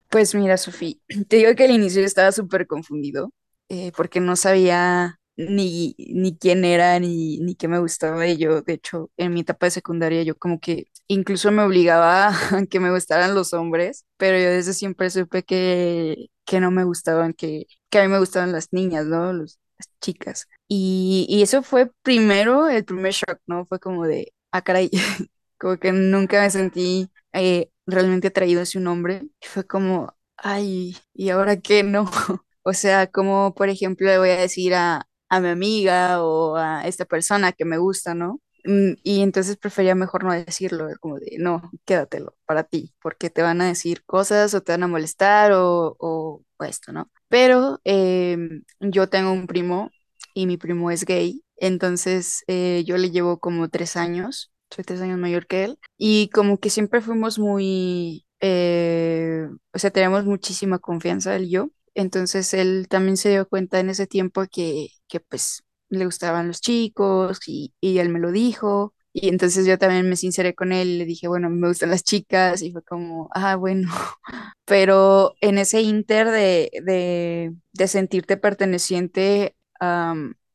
Pues 0.09 0.35
mira, 0.35 0.57
Sofía, 0.59 0.95
te 1.29 1.37
digo 1.37 1.55
que 1.55 1.65
al 1.65 1.71
inicio 1.71 2.01
yo 2.01 2.07
estaba 2.07 2.33
súper 2.33 2.67
confundido 2.67 3.33
eh, 3.69 3.93
porque 3.97 4.21
no 4.21 4.37
sabía 4.37 5.19
ni, 5.37 5.95
ni 5.99 6.37
quién 6.37 6.65
era 6.65 6.99
ni, 7.01 7.39
ni 7.41 7.55
qué 7.57 7.69
me 7.69 7.79
gustaba. 7.79 8.27
Y 8.27 8.37
yo, 8.37 8.61
de 8.63 8.75
hecho, 8.75 9.11
en 9.17 9.33
mi 9.35 9.41
etapa 9.41 9.67
de 9.67 9.71
secundaria, 9.71 10.23
yo 10.23 10.37
como 10.37 10.61
que 10.61 10.87
incluso 11.09 11.51
me 11.53 11.63
obligaba 11.63 12.29
a 12.59 12.67
que 12.67 12.81
me 12.81 12.91
gustaran 12.93 13.35
los 13.35 13.53
hombres, 13.55 14.05
pero 14.19 14.39
yo 14.39 14.51
desde 14.51 14.75
siempre 14.75 15.09
supe 15.11 15.43
que, 15.45 16.27
que 16.45 16.61
no 16.61 16.71
me 16.71 16.85
gustaban, 16.85 17.33
que, 17.33 17.67
que 17.91 17.99
a 17.99 18.03
mí 18.03 18.09
me 18.09 18.19
gustaban 18.19 18.53
las 18.53 18.69
niñas, 18.73 19.07
¿no? 19.07 19.33
Los- 19.33 19.59
las 19.79 19.89
chicas. 20.01 20.47
Y, 20.69 21.27
y 21.29 21.43
eso 21.43 21.63
fue 21.63 21.91
primero, 22.03 22.69
el 22.69 22.85
primer 22.85 23.13
shock, 23.13 23.41
¿no? 23.47 23.67
Fue 23.67 23.81
como 23.81 24.05
de, 24.07 24.33
ah, 24.53 24.63
caray, 24.63 24.91
como 25.63 25.79
que 25.79 25.93
nunca 25.93 26.43
me 26.43 26.51
sentí 26.51 27.11
eh, 27.35 27.71
realmente 27.87 28.29
atraído 28.29 28.63
hacia 28.63 28.81
un 28.81 28.89
hombre. 28.89 29.23
Y 29.43 29.47
fue 29.49 29.67
como, 29.67 30.15
ay, 30.39 30.97
¿y 31.15 31.31
ahora 31.31 31.59
qué 31.61 31.85
no? 31.85 32.07
O 32.65 32.75
sea, 32.75 33.09
como 33.09 33.55
por 33.55 33.69
ejemplo 33.71 34.07
le 34.09 34.19
voy 34.19 34.31
a 34.31 34.37
decir 34.39 34.75
a, 34.75 35.09
a 35.29 35.41
mi 35.41 35.49
amiga 35.49 36.23
o 36.25 36.57
a 36.57 36.87
esta 36.87 37.05
persona 37.07 37.53
que 37.53 37.65
me 37.65 37.79
gusta, 37.79 38.15
¿no? 38.15 38.41
Mm, 38.65 38.93
Y 39.03 39.23
entonces 39.23 39.57
prefería 39.57 39.95
mejor 39.97 40.25
no 40.25 40.33
decirlo, 40.33 40.89
como 41.01 41.19
de, 41.19 41.37
no, 41.41 41.71
quédatelo 41.85 42.37
para 42.47 42.65
ti, 42.65 42.95
porque 43.03 43.31
te 43.31 43.43
van 43.43 43.61
a 43.63 43.67
decir 43.69 44.05
cosas 44.05 44.55
o 44.55 44.63
te 44.63 44.73
van 44.73 44.85
a 44.85 44.89
molestar 44.89 45.53
o, 45.53 45.97
o- 45.99 46.45
o 46.59 46.65
esto, 46.65 46.93
¿no? 46.93 47.11
Pero 47.29 47.81
em, 47.85 48.63
yo 48.81 49.09
tengo 49.09 49.33
un 49.33 49.47
primo 49.49 49.91
y 50.35 50.47
mi 50.47 50.57
primo 50.57 50.91
es 50.91 51.05
gay, 51.05 51.43
entonces 51.57 52.45
eh, 52.47 52.85
yo 52.87 52.97
le 52.99 53.11
llevo 53.11 53.39
como 53.41 53.69
tres 53.69 53.97
años, 53.97 54.52
soy 54.73 54.85
tres 54.85 55.01
años 55.03 55.19
mayor 55.19 55.47
que 55.47 55.65
él, 55.65 55.79
y 55.99 56.29
como 56.31 56.59
que 56.59 56.71
siempre 56.71 57.01
fuimos 57.01 57.39
muy, 57.39 58.27
eh, 58.41 59.47
o 59.73 59.79
sea, 59.79 59.91
teníamos 59.91 60.25
muchísima 60.25 60.79
confianza 60.79 61.37
él 61.37 61.49
yo. 61.51 61.71
Entonces 61.95 62.55
él 62.55 62.87
también 62.89 63.17
se 63.19 63.31
dio 63.31 63.49
cuenta 63.49 63.79
en 63.81 63.91
ese 63.91 64.07
tiempo 64.07 64.45
que, 64.51 64.89
que 65.09 65.21
pues 65.21 65.63
le 65.91 66.05
gustaban 66.07 66.49
los 66.49 66.61
chicos 66.63 67.41
y, 67.47 67.75
y 67.81 67.99
él 67.99 68.09
me 68.09 68.19
lo 68.21 68.33
dijo. 68.33 68.95
Y 69.13 69.29
entonces 69.29 69.67
yo 69.67 69.77
también 69.79 70.09
me 70.09 70.17
sinceré 70.17 70.55
con 70.55 70.73
él 70.73 70.99
le 70.99 71.05
dije, 71.05 71.29
bueno, 71.29 71.51
me 71.51 71.69
gustan 71.69 71.91
las 71.91 72.03
chicas 72.05 72.63
y 72.63 72.73
fue 72.73 72.83
como, 72.83 73.29
ah, 73.35 73.57
bueno, 73.57 73.91
pero 74.65 75.35
en 75.43 75.59
ese 75.59 75.83
inter 75.83 76.31
de, 76.31 76.71
de, 76.85 77.55
de 77.73 77.89
sentirte 77.89 78.37
perteneciente 78.39 79.55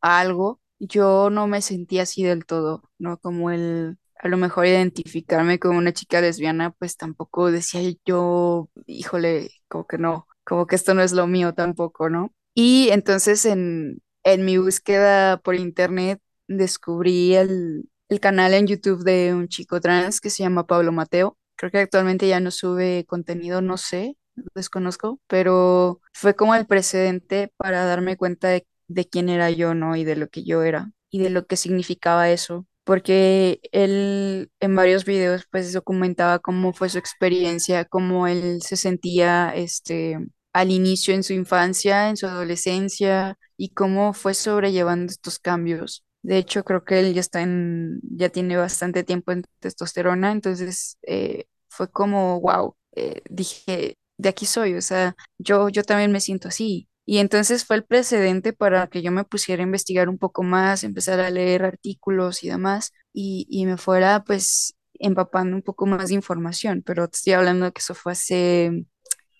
a 0.01 0.19
algo, 0.19 0.59
yo 0.79 1.29
no 1.29 1.47
me 1.47 1.61
sentía 1.61 2.03
así 2.03 2.23
del 2.23 2.45
todo, 2.45 2.83
¿no? 2.99 3.17
Como 3.19 3.51
el, 3.51 3.97
a 4.19 4.27
lo 4.27 4.37
mejor 4.37 4.65
identificarme 4.65 5.59
con 5.59 5.75
una 5.75 5.93
chica 5.93 6.21
lesbiana, 6.21 6.71
pues 6.71 6.97
tampoco 6.97 7.51
decía 7.51 7.81
yo, 8.05 8.69
híjole, 8.85 9.49
como 9.67 9.85
que 9.87 9.97
no, 9.97 10.27
como 10.43 10.67
que 10.67 10.75
esto 10.75 10.93
no 10.93 11.01
es 11.03 11.13
lo 11.13 11.27
mío 11.27 11.53
tampoco, 11.53 12.09
¿no? 12.09 12.33
Y 12.53 12.89
entonces 12.91 13.45
en, 13.45 14.01
en 14.23 14.45
mi 14.45 14.57
búsqueda 14.57 15.37
por 15.37 15.55
internet 15.55 16.19
descubrí 16.47 17.35
el, 17.35 17.89
el 18.09 18.19
canal 18.19 18.53
en 18.53 18.67
YouTube 18.67 19.03
de 19.03 19.33
un 19.33 19.47
chico 19.47 19.79
trans 19.81 20.21
que 20.21 20.29
se 20.29 20.43
llama 20.43 20.65
Pablo 20.67 20.91
Mateo. 20.91 21.37
Creo 21.55 21.71
que 21.71 21.79
actualmente 21.79 22.27
ya 22.27 22.39
no 22.39 22.51
sube 22.51 23.05
contenido, 23.07 23.61
no 23.61 23.77
sé, 23.77 24.15
desconozco, 24.55 25.19
pero 25.27 26.01
fue 26.13 26.35
como 26.35 26.55
el 26.55 26.67
precedente 26.67 27.51
para 27.57 27.85
darme 27.85 28.17
cuenta 28.17 28.49
de, 28.49 28.67
de 28.87 29.07
quién 29.07 29.29
era 29.29 29.49
yo, 29.51 29.73
¿no? 29.73 29.95
Y 29.95 30.03
de 30.03 30.15
lo 30.15 30.29
que 30.29 30.43
yo 30.43 30.63
era 30.63 30.91
y 31.09 31.19
de 31.19 31.29
lo 31.29 31.45
que 31.47 31.57
significaba 31.57 32.29
eso. 32.29 32.65
Porque 32.87 33.59
él 33.73 34.49
en 34.61 34.75
varios 34.77 35.03
videos 35.03 35.45
pues 35.51 35.73
documentaba 35.73 36.39
cómo 36.39 36.71
fue 36.71 36.87
su 36.87 36.97
experiencia, 36.97 37.83
cómo 37.83 38.27
él 38.27 38.61
se 38.61 38.77
sentía 38.77 39.53
este 39.53 40.17
al 40.53 40.71
inicio 40.71 41.13
en 41.13 41.23
su 41.23 41.33
infancia, 41.33 42.09
en 42.09 42.15
su 42.15 42.27
adolescencia 42.27 43.37
y 43.57 43.71
cómo 43.73 44.13
fue 44.13 44.33
sobrellevando 44.33 45.11
estos 45.11 45.37
cambios. 45.37 46.05
De 46.21 46.37
hecho, 46.37 46.63
creo 46.63 46.85
que 46.85 46.99
él 46.99 47.13
ya 47.13 47.19
está 47.19 47.41
en, 47.41 47.99
ya 48.03 48.29
tiene 48.29 48.55
bastante 48.55 49.03
tiempo 49.03 49.33
en 49.33 49.43
testosterona, 49.59 50.31
entonces 50.31 50.97
eh, 51.03 51.45
fue 51.67 51.91
como, 51.91 52.39
wow, 52.39 52.75
eh, 52.95 53.21
dije, 53.29 53.97
de 54.17 54.29
aquí 54.29 54.45
soy, 54.45 54.75
o 54.75 54.81
sea, 54.81 55.13
yo, 55.37 55.67
yo 55.69 55.83
también 55.83 56.11
me 56.13 56.21
siento 56.21 56.47
así. 56.47 56.87
Y 57.07 57.19
entonces 57.19 57.65
fue 57.65 57.77
el 57.77 57.85
precedente 57.85 58.53
para 58.53 58.87
que 58.87 59.01
yo 59.01 59.11
me 59.13 59.23
pusiera 59.25 59.63
a 59.63 59.67
investigar 59.67 60.09
un 60.09 60.19
poco 60.19 60.43
más, 60.43 60.83
empezar 60.83 61.21
a 61.21 61.31
leer 61.31 61.63
artículos 61.65 62.43
y 62.43 62.49
demás, 62.49 62.93
y, 63.13 63.47
y 63.49 63.65
me 63.65 63.77
fuera 63.77 64.23
pues 64.25 64.75
empapando 64.99 65.55
un 65.55 65.63
poco 65.63 65.85
más 65.87 66.09
de 66.09 66.15
información, 66.15 66.83
pero 66.85 67.07
te 67.07 67.17
estoy 67.17 67.33
hablando 67.33 67.65
de 67.65 67.71
que 67.71 67.79
eso 67.79 67.95
fue 67.95 68.11
hace 68.13 68.85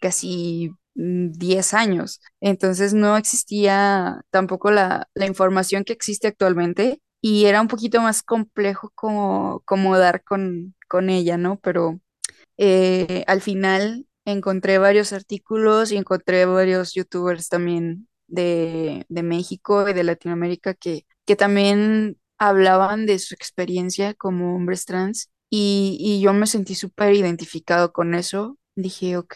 casi 0.01 0.71
mm, 0.95 1.31
10 1.33 1.73
años. 1.73 2.21
Entonces 2.41 2.93
no 2.93 3.17
existía 3.17 4.21
tampoco 4.29 4.71
la, 4.71 5.09
la 5.13 5.25
información 5.27 5.83
que 5.83 5.93
existe 5.93 6.27
actualmente 6.27 7.01
y 7.21 7.45
era 7.45 7.61
un 7.61 7.67
poquito 7.67 8.01
más 8.01 8.23
complejo 8.23 8.91
como, 8.95 9.61
como 9.65 9.97
dar 9.97 10.23
con, 10.23 10.75
con 10.87 11.09
ella, 11.09 11.37
¿no? 11.37 11.59
Pero 11.59 11.99
eh, 12.57 13.23
al 13.27 13.41
final 13.41 14.06
encontré 14.31 14.77
varios 14.77 15.13
artículos 15.13 15.91
y 15.91 15.97
encontré 15.97 16.45
varios 16.45 16.93
youtubers 16.93 17.49
también 17.49 18.07
de, 18.27 19.05
de 19.09 19.23
México 19.23 19.87
y 19.89 19.93
de 19.93 20.03
Latinoamérica 20.03 20.73
que, 20.73 21.05
que 21.25 21.35
también 21.35 22.17
hablaban 22.37 23.05
de 23.05 23.19
su 23.19 23.33
experiencia 23.35 24.13
como 24.13 24.55
hombres 24.55 24.85
trans 24.85 25.29
y, 25.49 25.97
y 25.99 26.21
yo 26.21 26.33
me 26.33 26.47
sentí 26.47 26.75
súper 26.75 27.13
identificado 27.13 27.93
con 27.93 28.15
eso. 28.15 28.57
Dije, 28.75 29.17
ok, 29.17 29.33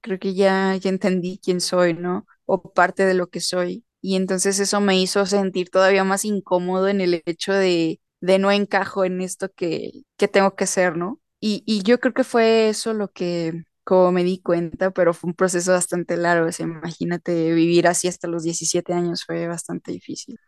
creo 0.00 0.18
que 0.18 0.34
ya, 0.34 0.76
ya 0.76 0.90
entendí 0.90 1.40
quién 1.42 1.60
soy, 1.60 1.94
¿no? 1.94 2.26
O 2.46 2.72
parte 2.72 3.04
de 3.04 3.14
lo 3.14 3.28
que 3.28 3.40
soy. 3.40 3.84
Y 4.00 4.16
entonces 4.16 4.58
eso 4.60 4.80
me 4.80 4.98
hizo 5.00 5.26
sentir 5.26 5.70
todavía 5.70 6.04
más 6.04 6.24
incómodo 6.24 6.88
en 6.88 7.00
el 7.00 7.22
hecho 7.26 7.52
de, 7.52 8.00
de 8.20 8.38
no 8.38 8.50
encajo 8.50 9.04
en 9.04 9.20
esto 9.20 9.50
que, 9.54 10.02
que 10.16 10.28
tengo 10.28 10.54
que 10.56 10.66
ser, 10.66 10.96
¿no? 10.96 11.20
Y, 11.40 11.62
y 11.66 11.82
yo 11.82 12.00
creo 12.00 12.14
que 12.14 12.24
fue 12.24 12.68
eso 12.68 12.94
lo 12.94 13.08
que, 13.12 13.64
como 13.84 14.12
me 14.12 14.24
di 14.24 14.40
cuenta, 14.42 14.90
pero 14.92 15.14
fue 15.14 15.28
un 15.30 15.34
proceso 15.34 15.72
bastante 15.72 16.16
largo. 16.16 16.48
O 16.48 16.62
imagínate 16.62 17.52
vivir 17.54 17.88
así 17.88 18.08
hasta 18.08 18.28
los 18.28 18.42
17 18.44 18.92
años, 18.94 19.24
fue 19.24 19.48
bastante 19.48 19.92
difícil. 19.92 20.38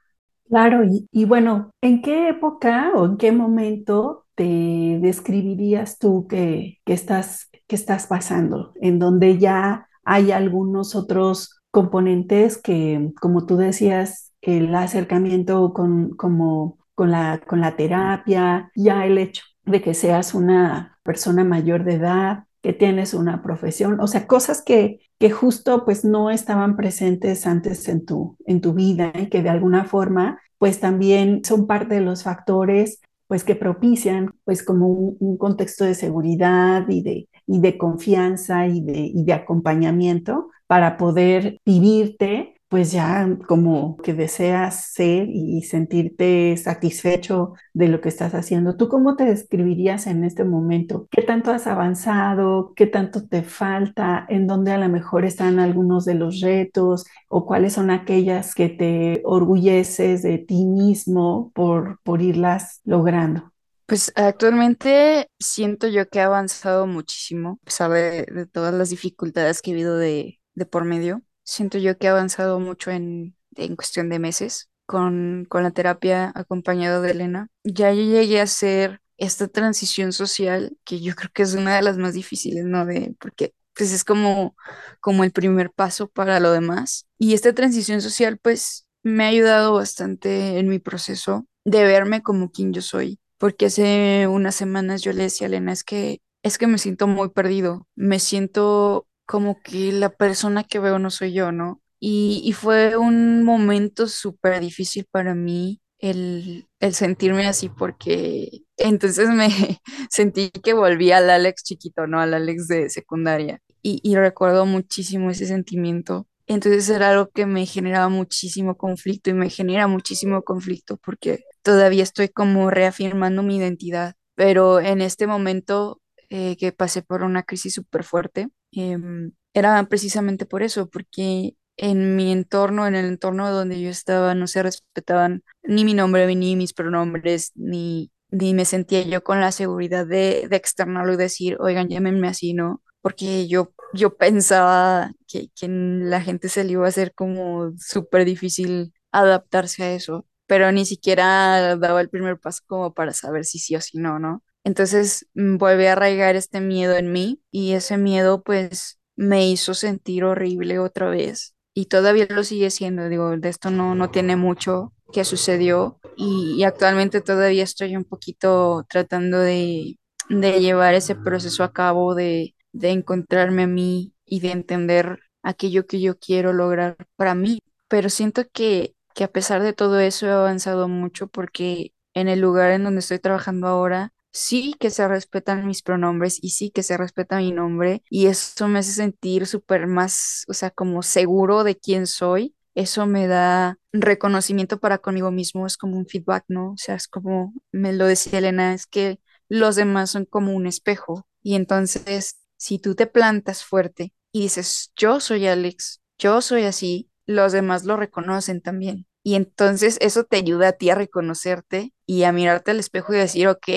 Claro, 0.48 0.84
y, 0.84 1.08
y 1.12 1.24
bueno, 1.24 1.70
¿en 1.80 2.02
qué 2.02 2.28
época 2.28 2.92
o 2.94 3.06
en 3.06 3.16
qué 3.16 3.32
momento 3.32 4.26
te 4.34 4.98
describirías 5.00 5.98
tú 5.98 6.26
que, 6.28 6.78
que 6.84 6.92
estás, 6.92 7.48
que 7.66 7.76
estás 7.76 8.06
pasando? 8.06 8.72
En 8.80 8.98
donde 8.98 9.38
ya 9.38 9.88
hay 10.04 10.30
algunos 10.30 10.94
otros 10.94 11.58
componentes 11.70 12.58
que, 12.58 13.12
como 13.20 13.46
tú 13.46 13.56
decías, 13.56 14.32
el 14.42 14.74
acercamiento 14.74 15.72
con, 15.72 16.10
como, 16.16 16.78
con 16.94 17.10
la, 17.10 17.40
con 17.46 17.60
la 17.62 17.76
terapia, 17.76 18.70
ya 18.76 19.06
el 19.06 19.16
hecho 19.18 19.42
de 19.64 19.80
que 19.80 19.94
seas 19.94 20.34
una 20.34 20.98
persona 21.02 21.44
mayor 21.44 21.84
de 21.84 21.94
edad, 21.94 22.44
que 22.62 22.72
tienes 22.72 23.12
una 23.12 23.42
profesión, 23.42 24.00
o 24.00 24.06
sea, 24.06 24.26
cosas 24.26 24.62
que, 24.62 25.00
que 25.18 25.30
justo 25.30 25.84
pues 25.84 26.04
no 26.04 26.30
estaban 26.30 26.76
presentes 26.76 27.46
antes 27.46 27.88
en 27.88 28.04
tu, 28.04 28.36
en 28.46 28.60
tu 28.60 28.72
vida 28.72 29.12
y 29.18 29.26
que 29.26 29.42
de 29.42 29.50
alguna 29.50 29.84
forma 29.84 30.40
pues 30.58 30.78
también 30.78 31.44
son 31.44 31.66
parte 31.66 31.96
de 31.96 32.00
los 32.00 32.22
factores 32.22 33.00
pues 33.26 33.44
que 33.44 33.56
propician 33.56 34.30
pues 34.44 34.62
como 34.62 34.88
un, 34.88 35.36
contexto 35.38 35.84
de 35.84 35.94
seguridad 35.94 36.86
y 36.88 37.02
de, 37.02 37.28
y 37.46 37.60
de 37.60 37.78
confianza 37.78 38.66
y 38.68 38.80
de, 38.80 39.10
y 39.12 39.24
de 39.24 39.32
acompañamiento 39.32 40.50
para 40.66 40.96
poder 40.96 41.60
vivirte 41.64 42.51
pues 42.72 42.90
ya 42.90 43.28
como 43.46 43.98
que 43.98 44.14
deseas 44.14 44.94
ser 44.94 45.28
y 45.28 45.60
sentirte 45.60 46.56
satisfecho 46.56 47.52
de 47.74 47.88
lo 47.88 48.00
que 48.00 48.08
estás 48.08 48.34
haciendo. 48.34 48.78
¿Tú 48.78 48.88
cómo 48.88 49.14
te 49.14 49.26
describirías 49.26 50.06
en 50.06 50.24
este 50.24 50.42
momento? 50.42 51.06
¿Qué 51.10 51.20
tanto 51.20 51.50
has 51.50 51.66
avanzado? 51.66 52.72
¿Qué 52.74 52.86
tanto 52.86 53.28
te 53.28 53.42
falta? 53.42 54.24
¿En 54.26 54.46
dónde 54.46 54.72
a 54.72 54.78
lo 54.78 54.88
mejor 54.88 55.26
están 55.26 55.58
algunos 55.58 56.06
de 56.06 56.14
los 56.14 56.40
retos? 56.40 57.04
¿O 57.28 57.44
cuáles 57.44 57.74
son 57.74 57.90
aquellas 57.90 58.54
que 58.54 58.70
te 58.70 59.20
orgulleces 59.26 60.22
de 60.22 60.38
ti 60.38 60.64
mismo 60.64 61.52
por, 61.54 62.00
por 62.02 62.22
irlas 62.22 62.80
logrando? 62.84 63.52
Pues 63.84 64.10
actualmente 64.16 65.28
siento 65.38 65.88
yo 65.88 66.08
que 66.08 66.20
he 66.20 66.22
avanzado 66.22 66.86
muchísimo, 66.86 67.58
a 67.60 67.64
pesar 67.66 67.90
de, 67.90 68.46
todas 68.50 68.72
las 68.72 68.88
dificultades 68.88 69.60
que 69.60 69.72
he 69.72 69.74
habido 69.74 69.98
de, 69.98 70.40
de 70.54 70.64
por 70.64 70.86
medio. 70.86 71.20
Siento 71.44 71.78
yo 71.78 71.96
que 71.98 72.06
he 72.06 72.10
avanzado 72.10 72.60
mucho 72.60 72.90
en, 72.90 73.36
en 73.56 73.76
cuestión 73.76 74.08
de 74.08 74.18
meses 74.18 74.68
con, 74.86 75.46
con 75.48 75.62
la 75.62 75.70
terapia 75.70 76.32
acompañado 76.34 77.02
de 77.02 77.12
Elena. 77.12 77.48
Ya 77.64 77.92
yo 77.92 78.02
llegué 78.02 78.40
a 78.40 78.44
hacer 78.44 79.00
esta 79.16 79.48
transición 79.48 80.12
social 80.12 80.76
que 80.84 81.00
yo 81.00 81.14
creo 81.14 81.30
que 81.32 81.42
es 81.42 81.54
una 81.54 81.76
de 81.76 81.82
las 81.82 81.98
más 81.98 82.14
difíciles, 82.14 82.64
¿no? 82.64 82.86
De, 82.86 83.14
porque 83.20 83.54
pues 83.74 83.92
es 83.92 84.04
como, 84.04 84.56
como 85.00 85.24
el 85.24 85.32
primer 85.32 85.70
paso 85.70 86.08
para 86.08 86.40
lo 86.40 86.52
demás. 86.52 87.06
Y 87.18 87.34
esta 87.34 87.52
transición 87.54 88.00
social 88.02 88.38
pues 88.38 88.86
me 89.02 89.24
ha 89.24 89.28
ayudado 89.28 89.74
bastante 89.74 90.58
en 90.58 90.68
mi 90.68 90.78
proceso 90.78 91.46
de 91.64 91.84
verme 91.84 92.22
como 92.22 92.50
quien 92.50 92.72
yo 92.72 92.82
soy 92.82 93.18
porque 93.42 93.66
hace 93.66 94.28
unas 94.28 94.54
semanas 94.54 95.02
yo 95.02 95.12
le 95.12 95.24
decía 95.24 95.46
a 95.46 95.48
Elena, 95.48 95.72
es 95.72 95.82
que, 95.82 96.20
es 96.44 96.58
que 96.58 96.68
me 96.68 96.78
siento 96.78 97.08
muy 97.08 97.30
perdido, 97.30 97.88
me 97.96 98.20
siento 98.20 99.08
como 99.32 99.62
que 99.62 99.92
la 99.92 100.10
persona 100.10 100.62
que 100.62 100.78
veo 100.78 100.98
no 100.98 101.08
soy 101.08 101.32
yo, 101.32 101.52
¿no? 101.52 101.80
Y, 101.98 102.42
y 102.44 102.52
fue 102.52 102.98
un 102.98 103.44
momento 103.44 104.06
súper 104.06 104.60
difícil 104.60 105.06
para 105.10 105.34
mí 105.34 105.80
el, 105.98 106.66
el 106.80 106.92
sentirme 106.92 107.46
así, 107.46 107.70
porque 107.70 108.50
entonces 108.76 109.30
me 109.30 109.48
sentí 110.10 110.50
que 110.50 110.74
volví 110.74 111.12
al 111.12 111.30
Alex 111.30 111.62
chiquito, 111.64 112.06
¿no? 112.06 112.20
Al 112.20 112.34
Alex 112.34 112.68
de 112.68 112.90
secundaria. 112.90 113.62
Y, 113.80 114.00
y 114.02 114.16
recuerdo 114.16 114.66
muchísimo 114.66 115.30
ese 115.30 115.46
sentimiento. 115.46 116.26
Entonces 116.46 116.86
era 116.90 117.08
algo 117.08 117.30
que 117.30 117.46
me 117.46 117.64
generaba 117.64 118.10
muchísimo 118.10 118.76
conflicto 118.76 119.30
y 119.30 119.34
me 119.34 119.48
genera 119.48 119.86
muchísimo 119.86 120.42
conflicto 120.42 120.98
porque 120.98 121.42
todavía 121.62 122.02
estoy 122.02 122.28
como 122.28 122.68
reafirmando 122.70 123.42
mi 123.42 123.56
identidad, 123.56 124.14
pero 124.34 124.78
en 124.78 125.00
este 125.00 125.26
momento 125.26 126.02
eh, 126.28 126.58
que 126.58 126.72
pasé 126.72 127.00
por 127.00 127.22
una 127.22 127.44
crisis 127.44 127.72
súper 127.72 128.04
fuerte, 128.04 128.48
em, 128.72 129.32
era 129.54 129.82
precisamente 129.88 130.46
por 130.46 130.62
eso, 130.62 130.88
porque 130.88 131.56
en 131.76 132.16
mi 132.16 132.32
entorno, 132.32 132.86
en 132.86 132.94
el 132.94 133.06
entorno 133.06 133.50
donde 133.50 133.80
yo 133.80 133.90
estaba, 133.90 134.34
no 134.34 134.46
se 134.46 134.62
respetaban 134.62 135.42
ni 135.62 135.84
mi 135.84 135.94
nombre, 135.94 136.34
ni 136.34 136.56
mis 136.56 136.72
pronombres, 136.74 137.52
ni, 137.54 138.10
ni 138.30 138.54
me 138.54 138.64
sentía 138.64 139.02
yo 139.02 139.22
con 139.24 139.40
la 139.40 139.52
seguridad 139.52 140.06
de, 140.06 140.46
de 140.48 140.56
externarlo 140.56 141.12
y 141.14 141.16
decir, 141.16 141.56
oigan, 141.60 141.88
llámenme 141.88 142.28
así, 142.28 142.54
¿no? 142.54 142.82
Porque 143.00 143.48
yo, 143.48 143.72
yo 143.94 144.16
pensaba 144.16 145.12
que, 145.26 145.48
que 145.54 145.68
la 145.68 146.20
gente 146.20 146.48
se 146.48 146.64
le 146.64 146.72
iba 146.72 146.84
a 146.86 146.88
hacer 146.88 147.14
como 147.14 147.72
súper 147.78 148.24
difícil 148.24 148.92
adaptarse 149.12 149.82
a 149.84 149.94
eso, 149.94 150.26
pero 150.46 150.70
ni 150.72 150.84
siquiera 150.86 151.76
daba 151.76 152.00
el 152.00 152.10
primer 152.10 152.38
paso 152.38 152.62
como 152.66 152.94
para 152.94 153.12
saber 153.12 153.44
si 153.44 153.58
sí 153.58 153.74
o 153.76 153.80
si 153.80 153.98
no, 153.98 154.18
¿no? 154.18 154.42
Entonces 154.64 155.26
mm, 155.34 155.56
volví 155.58 155.86
a 155.86 155.92
arraigar 155.92 156.36
este 156.36 156.60
miedo 156.60 156.96
en 156.96 157.12
mí 157.12 157.42
y 157.50 157.72
ese 157.72 157.98
miedo 157.98 158.42
pues 158.42 158.98
me 159.16 159.48
hizo 159.48 159.74
sentir 159.74 160.24
horrible 160.24 160.78
otra 160.78 161.10
vez 161.10 161.54
y 161.74 161.86
todavía 161.86 162.26
lo 162.30 162.44
sigue 162.44 162.70
siendo, 162.70 163.08
digo, 163.08 163.36
de 163.36 163.48
esto 163.48 163.70
no, 163.70 163.94
no 163.94 164.10
tiene 164.10 164.36
mucho 164.36 164.92
que 165.12 165.24
sucedió 165.24 166.00
y, 166.16 166.54
y 166.58 166.64
actualmente 166.64 167.20
todavía 167.20 167.64
estoy 167.64 167.96
un 167.96 168.04
poquito 168.04 168.84
tratando 168.88 169.38
de, 169.38 169.98
de 170.28 170.60
llevar 170.60 170.94
ese 170.94 171.14
proceso 171.14 171.64
a 171.64 171.72
cabo, 171.72 172.14
de, 172.14 172.54
de 172.72 172.90
encontrarme 172.90 173.64
a 173.64 173.66
mí 173.66 174.14
y 174.24 174.40
de 174.40 174.52
entender 174.52 175.20
aquello 175.42 175.86
que 175.86 176.00
yo 176.00 176.18
quiero 176.18 176.52
lograr 176.52 176.96
para 177.16 177.34
mí. 177.34 177.58
Pero 177.88 178.08
siento 178.08 178.44
que, 178.52 178.94
que 179.14 179.24
a 179.24 179.28
pesar 179.32 179.62
de 179.62 179.72
todo 179.72 179.98
eso 180.00 180.26
he 180.26 180.30
avanzado 180.30 180.88
mucho 180.88 181.26
porque 181.28 181.92
en 182.14 182.28
el 182.28 182.40
lugar 182.40 182.70
en 182.72 182.84
donde 182.84 183.00
estoy 183.00 183.18
trabajando 183.18 183.66
ahora, 183.66 184.12
sí 184.32 184.74
que 184.80 184.90
se 184.90 185.06
respetan 185.08 185.66
mis 185.66 185.82
pronombres 185.82 186.38
y 186.42 186.50
sí 186.50 186.70
que 186.70 186.82
se 186.82 186.96
respeta 186.96 187.38
mi 187.38 187.52
nombre 187.52 188.02
y 188.10 188.26
eso 188.26 188.68
me 188.68 188.78
hace 188.80 188.92
sentir 188.92 189.46
súper 189.46 189.86
más, 189.86 190.44
o 190.48 190.54
sea, 190.54 190.70
como 190.70 191.02
seguro 191.02 191.64
de 191.64 191.76
quién 191.78 192.06
soy. 192.06 192.54
Eso 192.74 193.06
me 193.06 193.26
da 193.26 193.78
reconocimiento 193.92 194.78
para 194.80 194.96
conmigo 194.98 195.30
mismo, 195.30 195.66
es 195.66 195.76
como 195.76 195.98
un 195.98 196.06
feedback, 196.06 196.44
¿no? 196.48 196.72
O 196.72 196.76
sea, 196.78 196.94
es 196.94 197.06
como 197.08 197.52
me 197.70 197.92
lo 197.92 198.06
decía 198.06 198.38
Elena, 198.38 198.72
es 198.74 198.86
que 198.86 199.20
los 199.48 199.76
demás 199.76 200.10
son 200.10 200.24
como 200.24 200.54
un 200.54 200.66
espejo 200.66 201.26
y 201.42 201.54
entonces 201.56 202.38
si 202.56 202.78
tú 202.78 202.94
te 202.94 203.06
plantas 203.06 203.64
fuerte 203.64 204.14
y 204.32 204.42
dices, 204.42 204.92
yo 204.96 205.20
soy 205.20 205.46
Alex, 205.46 206.00
yo 206.18 206.40
soy 206.40 206.62
así, 206.64 207.10
los 207.26 207.52
demás 207.52 207.84
lo 207.84 207.96
reconocen 207.96 208.60
también. 208.62 209.06
Y 209.24 209.34
entonces 209.36 209.98
eso 210.00 210.24
te 210.24 210.36
ayuda 210.38 210.68
a 210.68 210.72
ti 210.72 210.90
a 210.90 210.94
reconocerte 210.94 211.92
y 212.06 212.24
a 212.24 212.32
mirarte 212.32 212.70
al 212.72 212.80
espejo 212.80 213.12
y 213.14 213.18
decir, 213.18 213.46
ok, 213.48 213.68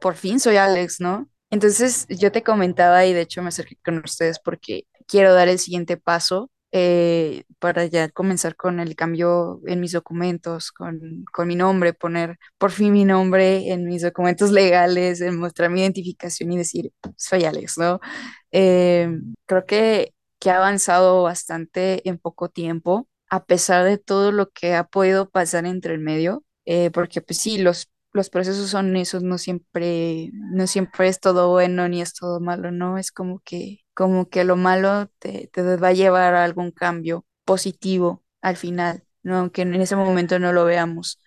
por 0.00 0.14
fin 0.16 0.40
soy 0.40 0.56
Alex, 0.56 1.00
¿no? 1.00 1.28
Entonces 1.50 2.06
yo 2.08 2.32
te 2.32 2.42
comentaba 2.42 3.06
y 3.06 3.12
de 3.12 3.22
hecho 3.22 3.42
me 3.42 3.48
acerqué 3.48 3.76
con 3.84 3.98
ustedes 3.98 4.38
porque 4.40 4.86
quiero 5.06 5.34
dar 5.34 5.48
el 5.48 5.58
siguiente 5.58 5.96
paso 5.96 6.50
eh, 6.76 7.44
para 7.60 7.86
ya 7.86 8.08
comenzar 8.08 8.56
con 8.56 8.80
el 8.80 8.96
cambio 8.96 9.60
en 9.66 9.78
mis 9.80 9.92
documentos, 9.92 10.72
con, 10.72 11.24
con 11.32 11.46
mi 11.46 11.54
nombre, 11.54 11.92
poner 11.92 12.36
por 12.58 12.72
fin 12.72 12.92
mi 12.92 13.04
nombre 13.04 13.70
en 13.72 13.86
mis 13.86 14.02
documentos 14.02 14.50
legales, 14.52 15.20
en 15.20 15.38
mostrar 15.38 15.70
mi 15.70 15.82
identificación 15.82 16.50
y 16.50 16.58
decir, 16.58 16.92
soy 17.16 17.44
Alex, 17.44 17.78
¿no? 17.78 18.00
Eh, 18.50 19.08
creo 19.46 19.66
que, 19.66 20.14
que 20.40 20.50
ha 20.50 20.56
avanzado 20.56 21.22
bastante 21.22 22.08
en 22.08 22.18
poco 22.18 22.48
tiempo, 22.48 23.08
a 23.28 23.44
pesar 23.44 23.84
de 23.84 23.98
todo 23.98 24.32
lo 24.32 24.50
que 24.50 24.74
ha 24.74 24.84
podido 24.88 25.30
pasar 25.30 25.66
entre 25.66 25.94
el 25.94 26.00
medio, 26.00 26.44
eh, 26.64 26.90
porque 26.90 27.20
pues 27.20 27.38
sí, 27.38 27.58
los 27.58 27.88
los 28.14 28.30
procesos 28.30 28.70
son 28.70 28.96
esos, 28.96 29.22
no 29.22 29.38
siempre, 29.38 30.30
no 30.34 30.66
siempre 30.68 31.08
es 31.08 31.20
todo 31.20 31.50
bueno 31.50 31.88
ni 31.88 32.00
es 32.02 32.14
todo 32.14 32.40
malo, 32.40 32.70
¿no? 32.72 32.98
Es 32.98 33.12
como 33.12 33.40
que, 33.44 33.80
como 33.94 34.28
que 34.30 34.44
lo 34.44 34.56
malo 34.56 35.08
te, 35.18 35.48
te 35.52 35.62
va 35.76 35.88
a 35.88 35.92
llevar 35.92 36.34
a 36.34 36.44
algún 36.44 36.70
cambio 36.72 37.26
positivo 37.44 38.24
al 38.42 38.56
final, 38.56 39.04
¿no? 39.22 39.38
Aunque 39.38 39.62
en 39.62 39.74
ese 39.76 39.96
momento 39.96 40.38
no 40.38 40.52
lo 40.52 40.64
veamos. 40.64 41.20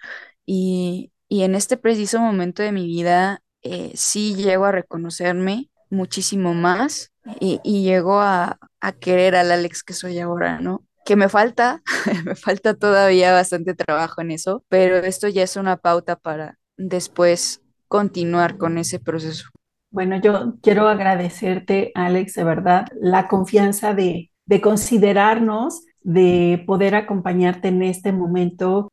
Y, 0.46 1.12
y 1.28 1.44
en 1.44 1.56
este 1.56 1.78
preciso 1.78 2.20
momento 2.20 2.64
de 2.64 2.72
mi 2.72 2.86
vida, 2.88 3.42
eh, 3.64 3.92
sí 3.96 4.36
llego 4.36 4.66
a 4.66 4.72
reconocerme 4.72 5.70
muchísimo 5.90 6.54
más 6.54 7.12
y, 7.40 7.60
y 7.64 7.84
llego 7.84 8.20
a, 8.22 8.60
a 8.82 8.92
querer 8.94 9.36
al 9.36 9.52
Alex 9.52 9.84
que 9.84 9.94
soy 9.94 10.20
ahora, 10.20 10.60
¿no? 10.60 10.84
que 11.06 11.16
me 11.16 11.30
falta, 11.30 11.82
me 12.26 12.36
falta 12.36 12.74
todavía 12.76 13.32
bastante 13.34 13.74
trabajo 13.76 14.22
en 14.22 14.32
eso, 14.32 14.66
pero 14.70 14.98
esto 14.98 15.30
ya 15.30 15.44
es 15.44 15.56
una 15.56 15.78
pauta 15.78 16.18
para, 16.18 16.60
después 16.78 17.62
continuar 17.88 18.58
con 18.58 18.78
ese 18.78 19.00
proceso. 19.00 19.50
Bueno, 19.90 20.20
yo 20.22 20.56
quiero 20.62 20.88
agradecerte, 20.88 21.92
Alex, 21.96 22.34
de 22.36 22.44
verdad, 22.44 22.88
la 23.00 23.28
confianza 23.28 23.94
de, 23.94 24.32
de 24.46 24.62
considerarnos, 24.62 25.82
de 26.02 26.64
poder 26.68 26.96
acompañarte 26.96 27.70
en 27.70 27.84
este 27.84 28.12
momento. 28.12 28.90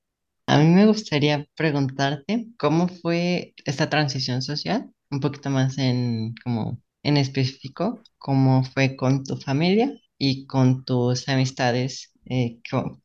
A 0.46 0.58
mí 0.58 0.66
me 0.66 0.86
gustaría 0.86 1.46
preguntarte 1.56 2.48
cómo 2.58 2.88
fue 2.88 3.54
esta 3.64 3.88
transición 3.90 4.42
social, 4.42 4.90
un 5.10 5.20
poquito 5.20 5.50
más 5.50 5.78
en 5.78 6.34
como 6.44 6.80
en 7.02 7.16
específico, 7.16 8.00
cómo 8.18 8.64
fue 8.64 8.96
con 8.96 9.24
tu 9.24 9.36
familia 9.36 9.92
y 10.18 10.46
con 10.46 10.84
tus 10.84 11.28
amistades, 11.28 12.12
eh, 12.26 12.60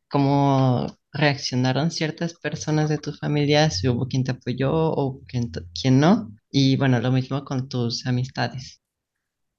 cómo 0.09 0.87
reaccionaron 1.13 1.91
ciertas 1.91 2.34
personas 2.36 2.89
de 2.89 2.98
tu 3.00 3.13
familia, 3.13 3.69
si 3.72 3.88
hubo 3.89 4.08
quien 4.08 4.24
te 4.24 4.32
apoyó 4.32 4.72
o 4.74 5.22
quien, 5.28 5.52
quien 5.80 6.00
no. 6.00 6.32
Y 6.52 6.78
bueno, 6.78 7.00
lo 7.02 7.12
mismo 7.12 7.43
con 7.45 7.69
tus 7.69 8.06
amistades. 8.08 8.82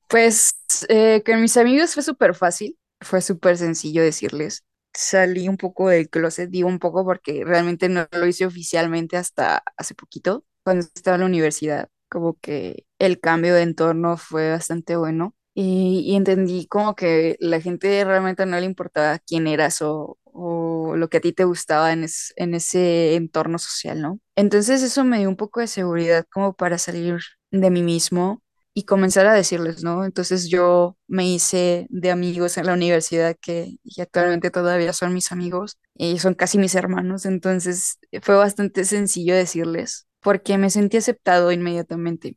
Pues 0.09 0.55
eh, 0.89 1.23
con 1.25 1.41
mis 1.41 1.57
amigos 1.57 1.95
fue 1.95 2.03
súper 2.03 2.35
fácil, 2.35 2.79
fue 3.01 3.21
súper 3.23 3.57
sencillo 3.59 4.03
decirles. 4.03 4.65
Salí 4.93 5.49
un 5.49 5.57
poco 5.57 5.89
del 5.89 6.11
closet, 6.11 6.51
digo 6.51 6.69
un 6.69 6.81
poco 6.81 7.05
porque 7.05 7.45
realmente 7.45 7.89
no 7.89 8.07
lo 8.13 8.27
hice 8.27 8.45
oficialmente 8.47 9.17
hasta 9.17 9.63
hace 9.77 9.95
poquito, 9.95 10.45
cuando 10.65 10.87
estaba 10.95 11.15
en 11.17 11.21
la 11.23 11.27
universidad. 11.29 11.89
Como 12.09 12.39
que 12.41 12.87
el 12.99 13.21
cambio 13.21 13.55
de 13.55 13.63
entorno 13.63 14.17
fue 14.17 14.51
bastante 14.51 14.97
bueno 14.97 15.37
y, 15.55 16.01
y 16.07 16.17
entendí 16.17 16.67
como 16.67 16.97
que 16.97 17.37
la 17.41 17.61
gente 17.61 18.05
realmente 18.05 18.47
no 18.47 18.59
le 18.59 18.67
importaba 18.67 19.19
quién 19.21 19.47
eras 19.47 19.81
o, 19.83 20.19
o 20.35 20.97
lo 20.97 21.09
que 21.09 21.19
a 21.19 21.21
ti 21.21 21.33
te 21.33 21.45
gustaba 21.45 21.93
en, 21.93 22.05
es- 22.05 22.33
en 22.37 22.55
ese 22.55 23.14
entorno 23.16 23.59
social, 23.59 24.01
¿no? 24.01 24.21
Entonces 24.37 24.83
eso 24.83 25.05
me 25.05 25.19
dio 25.19 25.29
un 25.29 25.37
poco 25.37 25.61
de 25.61 25.66
seguridad 25.66 26.25
como 26.33 26.55
para 26.55 26.79
salir 26.79 27.19
de 27.51 27.71
mí 27.71 27.83
mismo 27.83 28.43
y 28.75 28.85
comenzar 28.85 29.27
a 29.27 29.35
decirles, 29.35 29.83
¿no? 29.83 30.05
Entonces 30.05 30.49
yo 30.49 30.97
me 31.09 31.27
hice 31.29 31.87
de 31.90 32.11
amigos 32.11 32.57
en 32.57 32.66
la 32.66 32.75
universidad 32.75 33.37
que 33.40 33.77
y 33.83 34.01
actualmente 34.01 34.51
todavía 34.51 34.93
son 34.93 35.12
mis 35.14 35.33
amigos 35.33 35.79
y 35.95 36.19
son 36.19 36.35
casi 36.35 36.59
mis 36.59 36.75
hermanos, 36.75 37.27
entonces 37.27 37.99
fue 38.23 38.37
bastante 38.37 38.85
sencillo 38.85 39.35
decirles 39.35 40.07
porque 40.21 40.59
me 40.59 40.71
sentí 40.71 40.99
aceptado 40.99 41.51
inmediatamente. 41.53 42.37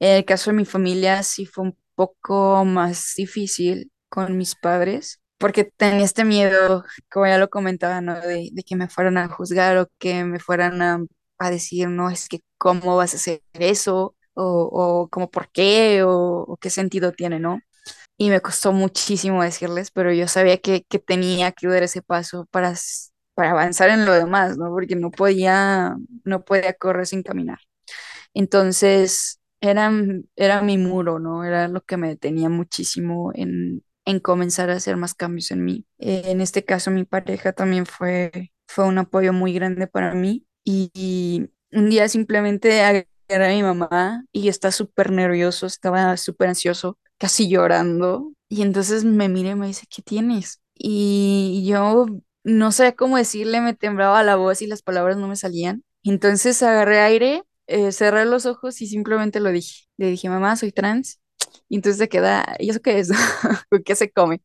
En 0.00 0.16
el 0.16 0.24
caso 0.24 0.50
de 0.50 0.56
mi 0.56 0.64
familia 0.64 1.22
sí 1.22 1.46
fue 1.46 1.64
un 1.64 1.78
poco 1.94 2.64
más 2.64 3.14
difícil 3.16 3.90
con 4.08 4.36
mis 4.36 4.54
padres 4.56 5.20
porque 5.38 5.64
tenía 5.64 6.04
este 6.04 6.24
miedo, 6.24 6.84
como 7.10 7.26
ya 7.26 7.38
lo 7.38 7.50
comentaba, 7.50 8.00
¿no? 8.00 8.20
De, 8.20 8.50
de 8.52 8.62
que 8.64 8.76
me 8.76 8.88
fueran 8.88 9.18
a 9.18 9.28
juzgar 9.28 9.78
o 9.78 9.88
que 9.98 10.24
me 10.24 10.40
fueran 10.40 10.82
a, 10.82 11.00
a 11.38 11.50
decir, 11.50 11.88
no, 11.88 12.10
es 12.10 12.28
que 12.28 12.40
cómo 12.58 12.96
vas 12.96 13.14
a 13.14 13.16
hacer 13.18 13.42
eso 13.54 14.16
o, 14.34 14.44
o 15.04 15.08
como 15.10 15.30
por 15.30 15.50
qué 15.50 16.02
o, 16.04 16.56
qué 16.60 16.70
sentido 16.70 17.12
tiene, 17.12 17.38
¿no? 17.40 17.60
Y 18.18 18.30
me 18.30 18.40
costó 18.40 18.72
muchísimo 18.72 19.42
decirles, 19.42 19.90
pero 19.92 20.12
yo 20.12 20.28
sabía 20.28 20.58
que, 20.58 20.84
que 20.88 20.98
tenía 20.98 21.52
que 21.52 21.68
dar 21.68 21.82
ese 21.84 22.02
paso 22.02 22.46
para, 22.50 22.74
para 23.34 23.50
avanzar 23.52 23.90
en 23.90 24.06
lo 24.06 24.12
demás, 24.12 24.56
¿no? 24.58 24.70
Porque 24.70 24.96
no 24.96 25.10
podía, 25.10 25.96
no 26.24 26.44
podía 26.44 26.74
correr 26.74 27.06
sin 27.06 27.22
caminar. 27.22 27.58
Entonces, 28.34 29.40
era, 29.60 29.92
era 30.36 30.62
mi 30.62 30.78
muro, 30.78 31.18
¿no? 31.18 31.44
Era 31.44 31.68
lo 31.68 31.82
que 31.82 31.96
me 31.96 32.08
detenía 32.08 32.48
muchísimo 32.48 33.32
en, 33.34 33.82
en 34.08 34.20
comenzar 34.20 34.70
a 34.70 34.74
hacer 34.74 34.96
más 34.96 35.14
cambios 35.14 35.50
en 35.50 35.64
mí. 35.64 35.84
Eh, 35.98 36.22
en 36.26 36.40
este 36.40 36.64
caso, 36.64 36.90
mi 36.90 37.04
pareja 37.04 37.52
también 37.52 37.84
fue, 37.84 38.52
fue 38.66 38.86
un 38.86 38.96
apoyo 38.96 39.34
muy 39.34 39.52
grande 39.52 39.86
para 39.86 40.14
mí 40.14 40.46
y, 40.64 41.50
un 41.70 41.90
día 41.90 42.08
simplemente 42.08 42.80
agarré 42.80 43.52
a 43.52 43.54
mi 43.54 43.62
mamá 43.62 44.24
y 44.32 44.48
está 44.48 44.72
súper 44.72 45.12
nervioso, 45.12 45.66
estaba 45.66 46.16
súper 46.16 46.48
ansioso, 46.48 46.98
casi 47.18 47.50
llorando. 47.50 48.32
Y 48.48 48.62
entonces 48.62 49.04
me 49.04 49.28
mira 49.28 49.50
y 49.50 49.54
me 49.54 49.66
dice, 49.66 49.86
¿qué 49.94 50.00
tienes? 50.00 50.62
Y 50.74 51.66
yo 51.68 52.06
no 52.44 52.72
sabía 52.72 52.96
cómo 52.96 53.18
decirle, 53.18 53.60
me 53.60 53.74
temblaba 53.74 54.22
la 54.22 54.36
voz 54.36 54.62
y 54.62 54.66
las 54.66 54.80
palabras 54.80 55.18
no 55.18 55.28
me 55.28 55.36
salían. 55.36 55.84
Entonces 56.02 56.62
agarré 56.62 57.00
aire, 57.00 57.42
eh, 57.66 57.92
cerré 57.92 58.24
los 58.24 58.46
ojos 58.46 58.80
y 58.80 58.86
simplemente 58.86 59.40
lo 59.40 59.50
dije. 59.52 59.84
Le 59.98 60.08
dije, 60.08 60.30
mamá, 60.30 60.56
soy 60.56 60.72
trans. 60.72 61.20
Y 61.68 61.76
entonces 61.76 61.98
se 61.98 62.08
queda, 62.08 62.56
¿y 62.58 62.70
eso 62.70 62.80
qué 62.80 62.98
es? 62.98 63.10
¿Con 63.70 63.82
¿Qué 63.84 63.94
se 63.96 64.10
come? 64.10 64.42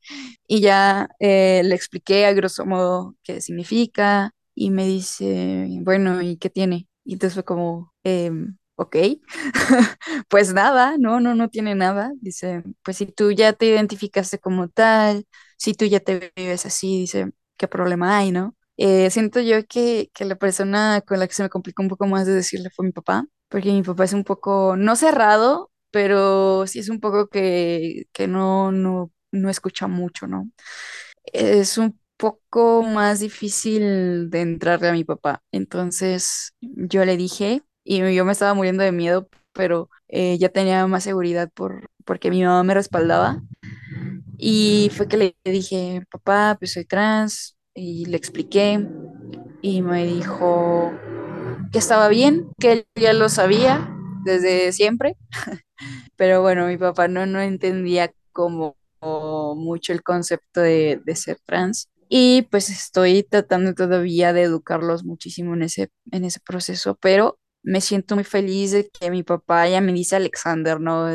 Y 0.47 0.61
ya 0.61 1.09
eh, 1.19 1.61
le 1.63 1.75
expliqué 1.75 2.25
a 2.25 2.33
grosso 2.33 2.65
modo 2.65 3.15
qué 3.23 3.41
significa 3.41 4.31
y 4.55 4.69
me 4.71 4.85
dice, 4.85 5.67
bueno, 5.81 6.21
¿y 6.21 6.37
qué 6.37 6.49
tiene? 6.49 6.87
Y 7.05 7.13
entonces 7.13 7.35
fue 7.35 7.43
como, 7.45 7.93
em, 8.03 8.57
ok, 8.75 8.95
pues 10.29 10.53
nada, 10.53 10.95
no, 10.97 11.19
no, 11.19 11.35
no 11.35 11.49
tiene 11.49 11.75
nada. 11.75 12.11
Dice, 12.21 12.63
pues 12.83 12.97
si 12.97 13.05
tú 13.07 13.31
ya 13.31 13.53
te 13.53 13.67
identificaste 13.67 14.39
como 14.39 14.69
tal, 14.69 15.25
si 15.57 15.73
tú 15.73 15.85
ya 15.85 15.99
te 15.99 16.31
vives 16.35 16.65
así, 16.65 16.99
dice, 16.99 17.31
¿qué 17.57 17.67
problema 17.67 18.17
hay, 18.17 18.31
no? 18.31 18.55
Eh, 18.77 19.09
siento 19.11 19.39
yo 19.39 19.65
que, 19.67 20.09
que 20.13 20.25
la 20.25 20.35
persona 20.35 21.01
con 21.05 21.19
la 21.19 21.27
que 21.27 21.33
se 21.33 21.43
me 21.43 21.49
complicó 21.49 21.83
un 21.83 21.89
poco 21.89 22.07
más 22.07 22.25
de 22.25 22.33
decirle 22.33 22.69
fue 22.71 22.85
mi 22.85 22.91
papá, 22.91 23.25
porque 23.49 23.71
mi 23.71 23.83
papá 23.83 24.03
es 24.05 24.13
un 24.13 24.23
poco, 24.23 24.75
no 24.77 24.95
cerrado, 24.95 25.71
pero 25.93 26.67
sí 26.67 26.79
es 26.79 26.89
un 26.89 26.99
poco 27.01 27.29
que, 27.29 28.07
que 28.13 28.27
no, 28.27 28.73
no, 28.73 29.11
no 29.31 29.49
escucha 29.51 29.87
mucho, 29.87 30.27
¿no? 30.27 30.51
Es 31.25 31.77
un 31.77 31.99
poco 32.17 32.83
más 32.83 33.19
difícil 33.21 34.29
de 34.31 34.41
entrarle 34.41 34.89
a 34.89 34.93
mi 34.93 35.03
papá. 35.05 35.43
Entonces 35.51 36.53
yo 36.61 37.05
le 37.05 37.17
dije, 37.17 37.63
y 37.83 37.99
yo 38.15 38.25
me 38.25 38.33
estaba 38.33 38.53
muriendo 38.55 38.83
de 38.83 38.91
miedo, 38.93 39.29
pero 39.53 39.89
eh, 40.09 40.37
ya 40.39 40.49
tenía 40.49 40.87
más 40.87 41.03
seguridad 41.03 41.51
por, 41.53 41.89
porque 42.05 42.31
mi 42.31 42.43
mamá 42.43 42.63
me 42.63 42.73
respaldaba. 42.75 43.43
Y 44.37 44.91
fue 44.95 45.07
que 45.07 45.17
le 45.17 45.35
dije, 45.45 46.03
papá, 46.11 46.57
pues 46.59 46.73
soy 46.73 46.85
trans, 46.85 47.57
y 47.73 48.05
le 48.05 48.17
expliqué, 48.17 48.87
y 49.61 49.81
me 49.81 50.05
dijo 50.05 50.93
que 51.71 51.79
estaba 51.79 52.09
bien, 52.09 52.49
que 52.59 52.71
él 52.73 52.87
ya 52.95 53.13
lo 53.13 53.29
sabía 53.29 53.89
desde 54.23 54.71
siempre, 54.71 55.17
pero 56.15 56.41
bueno, 56.41 56.67
mi 56.67 56.77
papá 56.77 57.07
no, 57.07 57.25
no 57.25 57.41
entendía 57.41 58.13
como 58.31 58.77
mucho 59.55 59.93
el 59.93 60.03
concepto 60.03 60.61
de, 60.61 61.01
de 61.03 61.15
ser 61.15 61.37
trans. 61.45 61.89
Y 62.09 62.43
pues 62.51 62.69
estoy 62.69 63.23
tratando 63.23 63.73
todavía 63.73 64.33
de 64.33 64.43
educarlos 64.43 65.03
muchísimo 65.03 65.55
en 65.55 65.63
ese, 65.63 65.89
en 66.11 66.25
ese 66.25 66.39
proceso, 66.39 66.95
pero 67.01 67.39
me 67.63 67.81
siento 67.81 68.15
muy 68.15 68.23
feliz 68.23 68.71
de 68.71 68.89
que 68.89 69.09
mi 69.09 69.23
papá 69.23 69.67
ya 69.67 69.81
me 69.81 69.93
dice 69.93 70.15
Alexander, 70.15 70.79
¿no? 70.79 71.07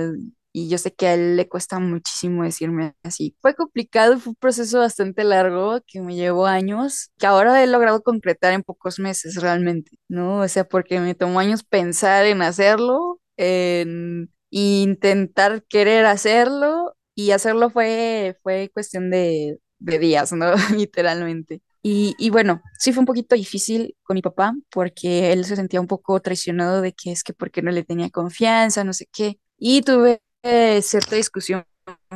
Y 0.59 0.69
yo 0.69 0.79
sé 0.79 0.93
que 0.93 1.07
a 1.07 1.15
él 1.15 1.37
le 1.37 1.49
cuesta 1.49 1.79
muchísimo 1.79 2.43
decirme 2.43 2.95
así. 3.05 3.37
Fue 3.41 3.55
complicado, 3.55 4.19
fue 4.19 4.31
un 4.31 4.37
proceso 4.37 4.81
bastante 4.81 5.23
largo 5.25 5.81
que 5.87 6.01
me 6.01 6.17
llevó 6.17 6.47
años, 6.47 7.11
que 7.19 7.27
ahora 7.27 7.63
he 7.63 7.67
logrado 7.69 8.03
concretar 8.03 8.53
en 8.53 8.63
pocos 8.65 8.99
meses 8.99 9.37
realmente, 9.37 9.99
¿no? 10.09 10.41
O 10.41 10.49
sea, 10.49 10.65
porque 10.65 10.99
me 11.01 11.15
tomó 11.15 11.39
años 11.41 11.63
pensar 11.65 12.27
en 12.27 12.43
hacerlo, 12.43 13.21
en 13.37 14.33
intentar 14.51 15.63
querer 15.69 16.07
hacerlo 16.07 16.97
y 17.15 17.31
hacerlo 17.33 17.71
fue, 17.71 18.37
fue 18.43 18.71
cuestión 18.75 19.11
de, 19.11 19.59
de 19.79 19.99
días, 19.99 20.33
¿no? 20.33 20.53
Literalmente. 20.77 21.63
Y, 21.83 22.15
y, 22.19 22.31
bueno, 22.31 22.63
sí 22.79 22.93
fue 22.93 23.01
un 23.01 23.07
poquito 23.07 23.37
difícil 23.37 23.97
con 24.03 24.17
mi 24.17 24.23
papá 24.23 24.55
porque 24.71 25.33
él 25.33 25.45
se 25.45 25.57
sentía 25.57 25.81
un 25.81 25.87
poco 25.87 26.21
traicionado 26.21 26.81
de 26.83 26.93
que 26.93 27.13
es 27.13 27.23
que 27.23 27.33
porque 27.33 27.63
no 27.63 27.71
le 27.71 27.85
tenía 27.85 28.11
confianza, 28.11 28.83
no 28.85 28.93
sé 28.93 29.07
qué. 29.13 29.39
Y 29.57 29.83
tuve 29.83 30.21
eh, 30.43 30.83
cierta 30.83 31.17
discusión 31.17 31.65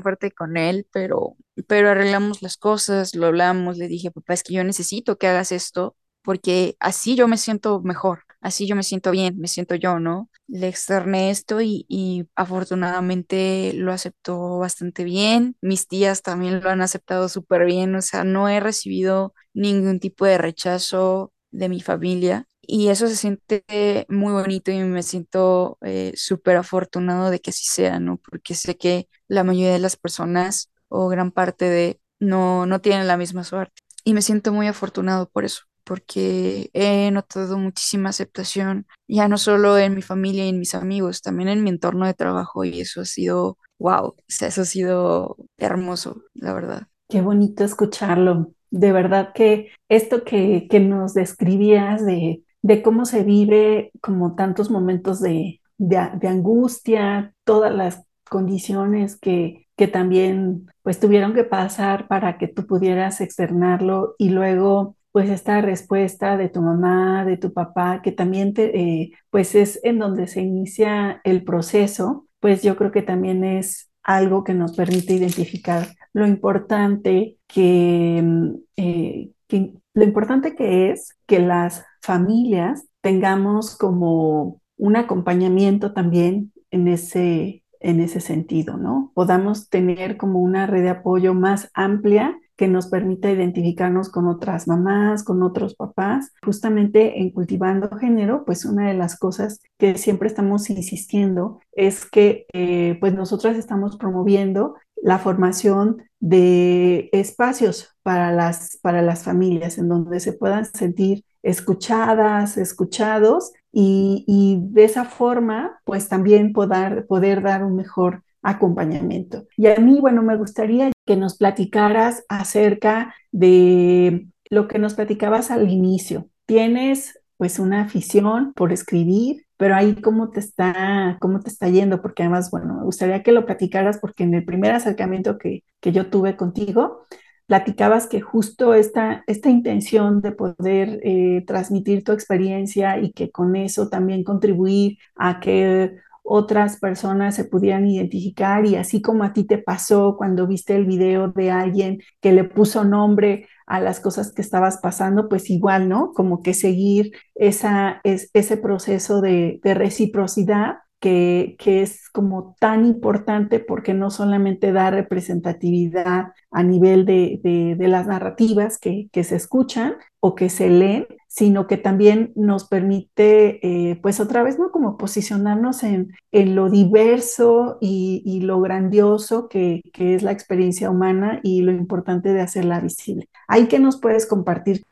fuerte 0.02 0.30
con 0.32 0.56
él, 0.56 0.86
pero, 0.92 1.36
pero 1.66 1.90
arreglamos 1.90 2.42
las 2.42 2.56
cosas, 2.56 3.14
lo 3.14 3.26
hablamos, 3.26 3.78
le 3.78 3.88
dije, 3.88 4.10
papá, 4.10 4.34
es 4.34 4.42
que 4.42 4.54
yo 4.54 4.64
necesito 4.64 5.16
que 5.18 5.26
hagas 5.28 5.52
esto 5.52 5.96
porque 6.22 6.76
así 6.80 7.16
yo 7.16 7.26
me 7.28 7.36
siento 7.36 7.80
mejor, 7.82 8.20
así 8.40 8.66
yo 8.66 8.76
me 8.76 8.82
siento 8.84 9.10
bien, 9.10 9.38
me 9.38 9.48
siento 9.48 9.74
yo, 9.74 9.98
¿no? 9.98 10.30
Le 10.46 10.68
externé 10.68 11.30
esto 11.30 11.60
y, 11.60 11.84
y, 11.88 12.28
afortunadamente 12.36 13.72
lo 13.74 13.92
aceptó 13.92 14.58
bastante 14.58 15.04
bien. 15.04 15.56
Mis 15.60 15.88
tías 15.88 16.22
también 16.22 16.62
lo 16.62 16.70
han 16.70 16.80
aceptado 16.82 17.28
súper 17.28 17.64
bien, 17.64 17.94
o 17.96 18.02
sea, 18.02 18.24
no 18.24 18.48
he 18.48 18.60
recibido 18.60 19.34
ningún 19.54 19.98
tipo 20.00 20.24
de 20.26 20.38
rechazo 20.38 21.31
de 21.52 21.68
mi 21.68 21.80
familia 21.80 22.46
y 22.62 22.88
eso 22.88 23.08
se 23.08 23.16
siente 23.16 23.64
muy 24.08 24.32
bonito 24.32 24.70
y 24.72 24.78
me 24.84 25.02
siento 25.02 25.78
eh, 25.82 26.12
súper 26.16 26.56
afortunado 26.56 27.30
de 27.30 27.40
que 27.40 27.50
así 27.50 27.64
sea, 27.66 28.00
¿no? 28.00 28.18
Porque 28.18 28.54
sé 28.54 28.76
que 28.76 29.08
la 29.28 29.44
mayoría 29.44 29.72
de 29.72 29.78
las 29.80 29.96
personas 29.96 30.70
o 30.88 31.08
gran 31.08 31.32
parte 31.32 31.66
de 31.66 32.00
no, 32.20 32.66
no 32.66 32.80
tienen 32.80 33.08
la 33.08 33.16
misma 33.16 33.44
suerte 33.44 33.74
y 34.04 34.14
me 34.14 34.22
siento 34.22 34.52
muy 34.52 34.68
afortunado 34.68 35.28
por 35.30 35.44
eso 35.44 35.62
porque 35.84 36.70
he 36.74 37.10
notado 37.10 37.58
muchísima 37.58 38.10
aceptación, 38.10 38.86
ya 39.08 39.28
no 39.28 39.36
solo 39.38 39.78
en 39.78 39.94
mi 39.96 40.02
familia 40.02 40.44
y 40.46 40.50
en 40.50 40.58
mis 40.60 40.74
amigos, 40.76 41.22
también 41.22 41.48
en 41.48 41.64
mi 41.64 41.70
entorno 41.70 42.06
de 42.06 42.14
trabajo 42.14 42.64
y 42.64 42.80
eso 42.80 43.00
ha 43.00 43.04
sido, 43.04 43.58
wow, 43.78 44.14
eso 44.28 44.62
ha 44.62 44.64
sido 44.64 45.36
hermoso, 45.58 46.22
la 46.34 46.54
verdad. 46.54 46.86
Qué 47.08 47.20
bonito 47.22 47.62
escucharlo. 47.64 48.54
De 48.72 48.90
verdad 48.90 49.32
que 49.34 49.68
esto 49.90 50.24
que, 50.24 50.66
que 50.68 50.80
nos 50.80 51.12
describías 51.12 52.04
de, 52.04 52.42
de, 52.62 52.82
cómo 52.82 53.04
se 53.04 53.22
vive 53.22 53.92
como 54.00 54.34
tantos 54.34 54.70
momentos 54.70 55.20
de, 55.20 55.60
de, 55.76 56.28
angustia, 56.28 57.34
todas 57.44 57.74
las 57.74 58.04
condiciones 58.28 59.18
que, 59.20 59.68
que 59.76 59.88
también 59.88 60.70
pues 60.82 60.98
tuvieron 60.98 61.34
que 61.34 61.44
pasar 61.44 62.08
para 62.08 62.38
que 62.38 62.48
tú 62.48 62.66
pudieras 62.66 63.20
externarlo 63.20 64.14
y 64.16 64.30
luego 64.30 64.96
pues 65.12 65.28
esta 65.28 65.60
respuesta 65.60 66.38
de 66.38 66.48
tu 66.48 66.62
mamá, 66.62 67.26
de 67.26 67.36
tu 67.36 67.52
papá, 67.52 68.00
que 68.02 68.12
también 68.12 68.54
te, 68.54 68.78
eh, 68.78 69.12
pues 69.28 69.54
es 69.54 69.78
en 69.82 69.98
donde 69.98 70.26
se 70.26 70.40
inicia 70.40 71.20
el 71.24 71.44
proceso, 71.44 72.26
pues 72.40 72.62
yo 72.62 72.76
creo 72.76 72.90
que 72.90 73.02
también 73.02 73.44
es 73.44 73.90
algo 74.02 74.42
que 74.44 74.54
nos 74.54 74.74
permite 74.74 75.12
identificar 75.12 75.88
lo 76.12 76.26
importante 76.26 77.38
que, 77.48 78.20
mm, 78.22 78.54
eh, 78.76 79.30
que 79.48 79.74
lo 79.94 80.04
importante 80.04 80.54
que 80.54 80.90
es 80.90 81.16
que 81.26 81.40
las 81.40 81.84
familias 82.00 82.86
tengamos 83.00 83.76
como 83.76 84.60
un 84.76 84.96
acompañamiento 84.96 85.92
también 85.92 86.52
en 86.70 86.88
ese, 86.88 87.62
en 87.80 88.00
ese 88.00 88.20
sentido, 88.20 88.76
¿no? 88.76 89.12
Podamos 89.14 89.68
tener 89.68 90.16
como 90.16 90.40
una 90.40 90.66
red 90.66 90.82
de 90.82 90.90
apoyo 90.90 91.34
más 91.34 91.70
amplia 91.74 92.38
que 92.56 92.68
nos 92.68 92.86
permita 92.86 93.30
identificarnos 93.30 94.10
con 94.10 94.28
otras 94.28 94.68
mamás, 94.68 95.24
con 95.24 95.42
otros 95.42 95.74
papás. 95.74 96.32
Justamente 96.42 97.20
en 97.20 97.30
cultivando 97.30 97.90
género, 97.96 98.44
pues 98.44 98.64
una 98.64 98.88
de 98.88 98.94
las 98.94 99.18
cosas 99.18 99.60
que 99.78 99.96
siempre 99.96 100.28
estamos 100.28 100.70
insistiendo 100.70 101.60
es 101.72 102.04
que 102.04 102.46
eh, 102.52 102.96
pues 103.00 103.14
nosotras 103.14 103.56
estamos 103.56 103.96
promoviendo 103.96 104.74
la 105.02 105.18
formación 105.18 106.02
de 106.20 107.08
espacios 107.12 107.96
para 108.02 108.30
las, 108.32 108.78
para 108.82 109.02
las 109.02 109.24
familias 109.24 109.78
en 109.78 109.88
donde 109.88 110.20
se 110.20 110.32
puedan 110.32 110.64
sentir 110.64 111.24
escuchadas, 111.42 112.56
escuchados 112.56 113.52
y, 113.72 114.24
y 114.28 114.60
de 114.72 114.84
esa 114.84 115.04
forma 115.04 115.80
pues 115.84 116.08
también 116.08 116.52
poder, 116.52 117.06
poder 117.06 117.42
dar 117.42 117.64
un 117.64 117.74
mejor 117.74 118.22
acompañamiento. 118.42 119.46
Y 119.56 119.68
a 119.68 119.76
mí, 119.76 120.00
bueno, 120.00 120.22
me 120.22 120.36
gustaría 120.36 120.90
que 121.12 121.16
nos 121.18 121.36
platicaras 121.36 122.24
acerca 122.30 123.14
de 123.32 124.28
lo 124.48 124.66
que 124.66 124.78
nos 124.78 124.94
platicabas 124.94 125.50
al 125.50 125.70
inicio. 125.70 126.30
Tienes 126.46 127.20
pues 127.36 127.58
una 127.58 127.82
afición 127.82 128.54
por 128.54 128.72
escribir, 128.72 129.44
pero 129.58 129.74
ahí 129.74 129.94
cómo 129.96 130.30
te 130.30 130.40
está, 130.40 131.18
cómo 131.20 131.40
te 131.40 131.50
está 131.50 131.68
yendo, 131.68 132.00
porque 132.00 132.22
además, 132.22 132.50
bueno, 132.50 132.76
me 132.78 132.84
gustaría 132.84 133.22
que 133.22 133.32
lo 133.32 133.44
platicaras 133.44 133.98
porque 133.98 134.24
en 134.24 134.32
el 134.32 134.46
primer 134.46 134.72
acercamiento 134.72 135.36
que, 135.36 135.64
que 135.80 135.92
yo 135.92 136.08
tuve 136.08 136.34
contigo, 136.34 137.04
platicabas 137.44 138.06
que 138.06 138.22
justo 138.22 138.72
esta, 138.72 139.22
esta 139.26 139.50
intención 139.50 140.22
de 140.22 140.32
poder 140.32 140.98
eh, 141.04 141.44
transmitir 141.46 142.04
tu 142.04 142.12
experiencia 142.12 142.98
y 142.98 143.12
que 143.12 143.30
con 143.30 143.54
eso 143.54 143.90
también 143.90 144.24
contribuir 144.24 144.96
a 145.16 145.40
que 145.40 145.94
otras 146.22 146.78
personas 146.78 147.34
se 147.34 147.44
pudieran 147.44 147.86
identificar 147.86 148.64
y 148.66 148.76
así 148.76 149.02
como 149.02 149.24
a 149.24 149.32
ti 149.32 149.44
te 149.44 149.58
pasó 149.58 150.16
cuando 150.16 150.46
viste 150.46 150.76
el 150.76 150.86
video 150.86 151.28
de 151.28 151.50
alguien 151.50 152.00
que 152.20 152.32
le 152.32 152.44
puso 152.44 152.84
nombre 152.84 153.48
a 153.66 153.80
las 153.80 154.00
cosas 154.00 154.32
que 154.32 154.42
estabas 154.42 154.78
pasando, 154.78 155.28
pues 155.28 155.50
igual, 155.50 155.88
¿no? 155.88 156.12
Como 156.12 156.42
que 156.42 156.54
seguir 156.54 157.12
esa, 157.34 158.00
es, 158.04 158.30
ese 158.34 158.56
proceso 158.56 159.20
de, 159.20 159.60
de 159.62 159.74
reciprocidad 159.74 160.76
que, 161.02 161.56
que, 161.58 161.82
es 161.82 162.08
como 162.10 162.54
tan 162.60 162.86
importante 162.86 163.58
porque 163.58 163.92
no 163.92 164.08
solamente 164.12 164.70
da 164.70 164.88
representatividad 164.88 166.28
a 166.52 166.62
nivel 166.62 167.04
de, 167.04 167.40
de, 167.76 167.88
las 167.88 168.06
narrativas 168.06 168.78
que, 168.78 169.08
que, 169.10 169.24
se 169.24 169.34
escuchan 169.34 169.94
o 170.20 170.36
que 170.36 170.48
se 170.48 170.70
leen, 170.70 171.08
sino 171.26 171.66
que 171.66 171.76
también 171.76 172.32
nos 172.36 172.68
permite, 172.68 173.58
eh, 173.66 173.98
pues 174.00 174.20
otra 174.20 174.44
vez, 174.44 174.60
¿no? 174.60 174.70
Como 174.70 174.96
posicionarnos 174.96 175.82
en, 175.82 176.12
en 176.30 176.54
lo 176.54 176.70
diverso 176.70 177.78
y, 177.80 178.22
y 178.24 178.42
lo 178.42 178.60
grandioso 178.60 179.48
que, 179.48 179.82
que, 179.92 180.14
es 180.14 180.22
la 180.22 180.30
experiencia 180.30 180.88
humana 180.88 181.40
y 181.42 181.62
lo 181.62 181.72
importante 181.72 182.32
de 182.32 182.42
hacerla 182.42 182.78
visible. 182.78 183.28
¿Ahí 183.48 183.66
qué 183.66 183.80
nos 183.80 184.00
puedes 184.00 184.26
compartir? 184.26 184.84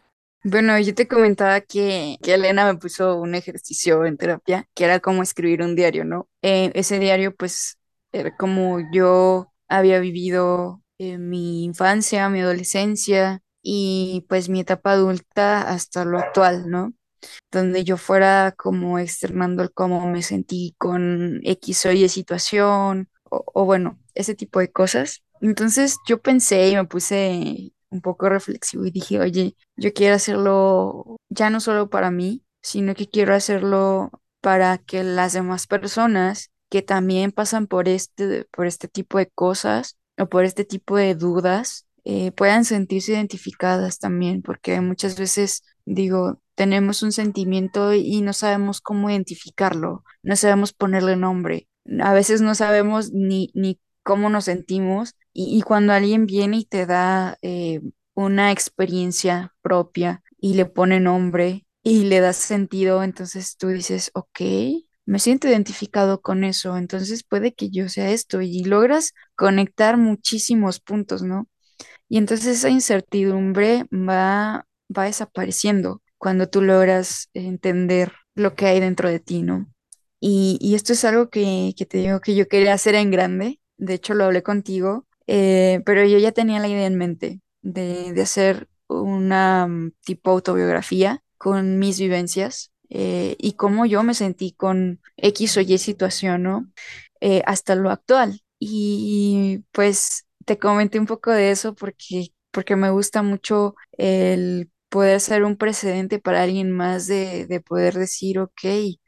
Bueno, 0.42 0.78
yo 0.78 0.94
te 0.94 1.06
comentaba 1.06 1.60
que, 1.60 2.16
que, 2.22 2.34
Elena 2.34 2.64
me 2.64 2.78
puso 2.78 3.16
un 3.16 3.34
ejercicio 3.34 4.06
en 4.06 4.16
terapia, 4.16 4.66
que 4.74 4.84
era 4.84 5.00
como 5.00 5.22
escribir 5.22 5.62
un 5.62 5.76
diario, 5.76 6.04
¿no? 6.04 6.28
Eh, 6.42 6.70
ese 6.74 6.98
diario, 6.98 7.34
pues, 7.34 7.78
era 8.12 8.34
como 8.36 8.78
yo 8.92 9.52
había 9.68 10.00
vivido 10.00 10.82
mi 10.98 11.64
infancia, 11.64 12.28
mi 12.28 12.40
adolescencia 12.40 13.40
y 13.62 14.26
pues 14.28 14.48
mi 14.48 14.60
etapa 14.60 14.92
adulta 14.92 15.62
hasta 15.62 16.04
lo 16.04 16.18
actual, 16.18 16.68
¿no? 16.70 16.92
donde 17.50 17.84
yo 17.84 17.96
fuera 17.96 18.52
como 18.56 18.98
externando 18.98 19.70
cómo 19.72 20.06
me 20.08 20.22
sentí 20.22 20.74
con 20.78 21.40
X 21.44 21.86
o 21.86 21.92
Y 21.92 22.08
situación, 22.08 23.08
o, 23.30 23.44
o 23.54 23.64
bueno, 23.64 23.98
ese 24.14 24.34
tipo 24.34 24.60
de 24.60 24.70
cosas. 24.72 25.22
Entonces 25.40 25.98
yo 26.06 26.20
pensé 26.20 26.68
y 26.68 26.76
me 26.76 26.84
puse 26.84 27.72
un 27.90 28.00
poco 28.00 28.28
reflexivo 28.28 28.86
y 28.86 28.90
dije, 28.90 29.20
oye, 29.20 29.56
yo 29.76 29.92
quiero 29.92 30.14
hacerlo 30.14 31.18
ya 31.28 31.50
no 31.50 31.60
solo 31.60 31.90
para 31.90 32.10
mí, 32.10 32.44
sino 32.62 32.94
que 32.94 33.08
quiero 33.08 33.34
hacerlo 33.34 34.10
para 34.40 34.78
que 34.78 35.04
las 35.04 35.32
demás 35.32 35.66
personas 35.66 36.50
que 36.68 36.82
también 36.82 37.32
pasan 37.32 37.66
por 37.66 37.88
este, 37.88 38.46
por 38.52 38.66
este 38.66 38.88
tipo 38.88 39.18
de 39.18 39.28
cosas 39.28 39.98
o 40.18 40.26
por 40.28 40.44
este 40.44 40.64
tipo 40.64 40.96
de 40.96 41.14
dudas, 41.14 41.86
eh, 42.04 42.32
puedan 42.32 42.64
sentirse 42.64 43.12
identificadas 43.12 43.98
también, 43.98 44.42
porque 44.42 44.80
muchas 44.80 45.18
veces 45.18 45.62
digo, 45.84 46.40
tenemos 46.54 47.02
un 47.02 47.12
sentimiento 47.12 47.92
y 47.92 48.20
no 48.22 48.32
sabemos 48.32 48.80
cómo 48.80 49.10
identificarlo, 49.10 50.04
no 50.22 50.36
sabemos 50.36 50.72
ponerle 50.72 51.16
nombre, 51.16 51.68
a 52.00 52.12
veces 52.12 52.40
no 52.40 52.54
sabemos 52.54 53.12
ni, 53.12 53.50
ni 53.54 53.80
cómo 54.02 54.30
nos 54.30 54.44
sentimos 54.44 55.16
y, 55.48 55.62
cuando 55.62 55.92
alguien 55.92 56.26
viene 56.26 56.58
y 56.58 56.64
te 56.64 56.86
da 56.86 57.38
eh, 57.42 57.80
una 58.14 58.52
experiencia 58.52 59.54
propia 59.62 60.22
y 60.38 60.54
le 60.54 60.66
pone 60.66 61.00
nombre 61.00 61.66
y 61.82 62.04
le 62.04 62.20
da 62.20 62.32
sentido, 62.32 63.02
entonces 63.02 63.56
tú 63.56 63.68
dices, 63.68 64.10
ok, 64.14 64.40
me 65.06 65.18
siento 65.18 65.48
identificado 65.48 66.20
con 66.20 66.44
eso, 66.44 66.76
entonces 66.76 67.24
puede 67.24 67.54
que 67.54 67.70
yo 67.70 67.88
sea 67.88 68.10
esto 68.10 68.42
y 68.42 68.64
logras 68.64 69.12
conectar 69.36 69.96
muchísimos 69.96 70.80
puntos, 70.80 71.22
¿no? 71.22 71.48
Y 72.08 72.18
entonces 72.18 72.58
esa 72.58 72.70
incertidumbre 72.70 73.86
va, 73.92 74.66
va 74.96 75.04
desapareciendo 75.04 76.02
cuando 76.18 76.48
tú 76.48 76.62
logras 76.62 77.30
entender 77.34 78.12
lo 78.34 78.54
que 78.54 78.66
hay 78.66 78.80
dentro 78.80 79.08
de 79.08 79.20
ti, 79.20 79.42
¿no? 79.42 79.66
Y, 80.20 80.58
y 80.60 80.74
esto 80.74 80.92
es 80.92 81.04
algo 81.04 81.30
que, 81.30 81.74
que 81.76 81.86
te 81.86 81.98
digo 81.98 82.20
que 82.20 82.34
yo 82.34 82.46
quería 82.48 82.74
hacer 82.74 82.94
en 82.94 83.10
grande, 83.10 83.60
de 83.78 83.94
hecho 83.94 84.14
lo 84.14 84.24
hablé 84.24 84.42
contigo, 84.42 85.06
eh, 85.32 85.82
pero 85.86 86.04
yo 86.04 86.18
ya 86.18 86.32
tenía 86.32 86.60
la 86.60 86.68
idea 86.68 86.86
en 86.86 86.96
mente 86.96 87.40
de, 87.62 88.12
de 88.12 88.22
hacer 88.22 88.68
una 88.88 89.66
mm, 89.66 89.92
tipo 90.04 90.30
autobiografía 90.32 91.22
con 91.38 91.78
mis 91.78 91.98
vivencias 92.00 92.72
eh, 92.90 93.36
y 93.38 93.52
cómo 93.54 93.86
yo 93.86 94.02
me 94.02 94.14
sentí 94.14 94.52
con 94.52 95.00
X 95.16 95.56
o 95.56 95.60
Y 95.60 95.78
situación, 95.78 96.42
¿no? 96.42 96.70
Eh, 97.20 97.42
hasta 97.46 97.74
lo 97.76 97.90
actual. 97.90 98.40
Y 98.58 99.64
pues 99.72 100.26
te 100.44 100.58
comenté 100.58 100.98
un 100.98 101.06
poco 101.06 101.30
de 101.30 101.50
eso 101.50 101.74
porque, 101.74 102.28
porque 102.50 102.76
me 102.76 102.90
gusta 102.90 103.22
mucho 103.22 103.74
el 103.92 104.70
poder 104.88 105.20
ser 105.20 105.44
un 105.44 105.56
precedente 105.56 106.18
para 106.18 106.42
alguien 106.42 106.70
más 106.72 107.06
de, 107.06 107.46
de 107.46 107.60
poder 107.60 107.94
decir, 107.94 108.38
ok, 108.40 108.60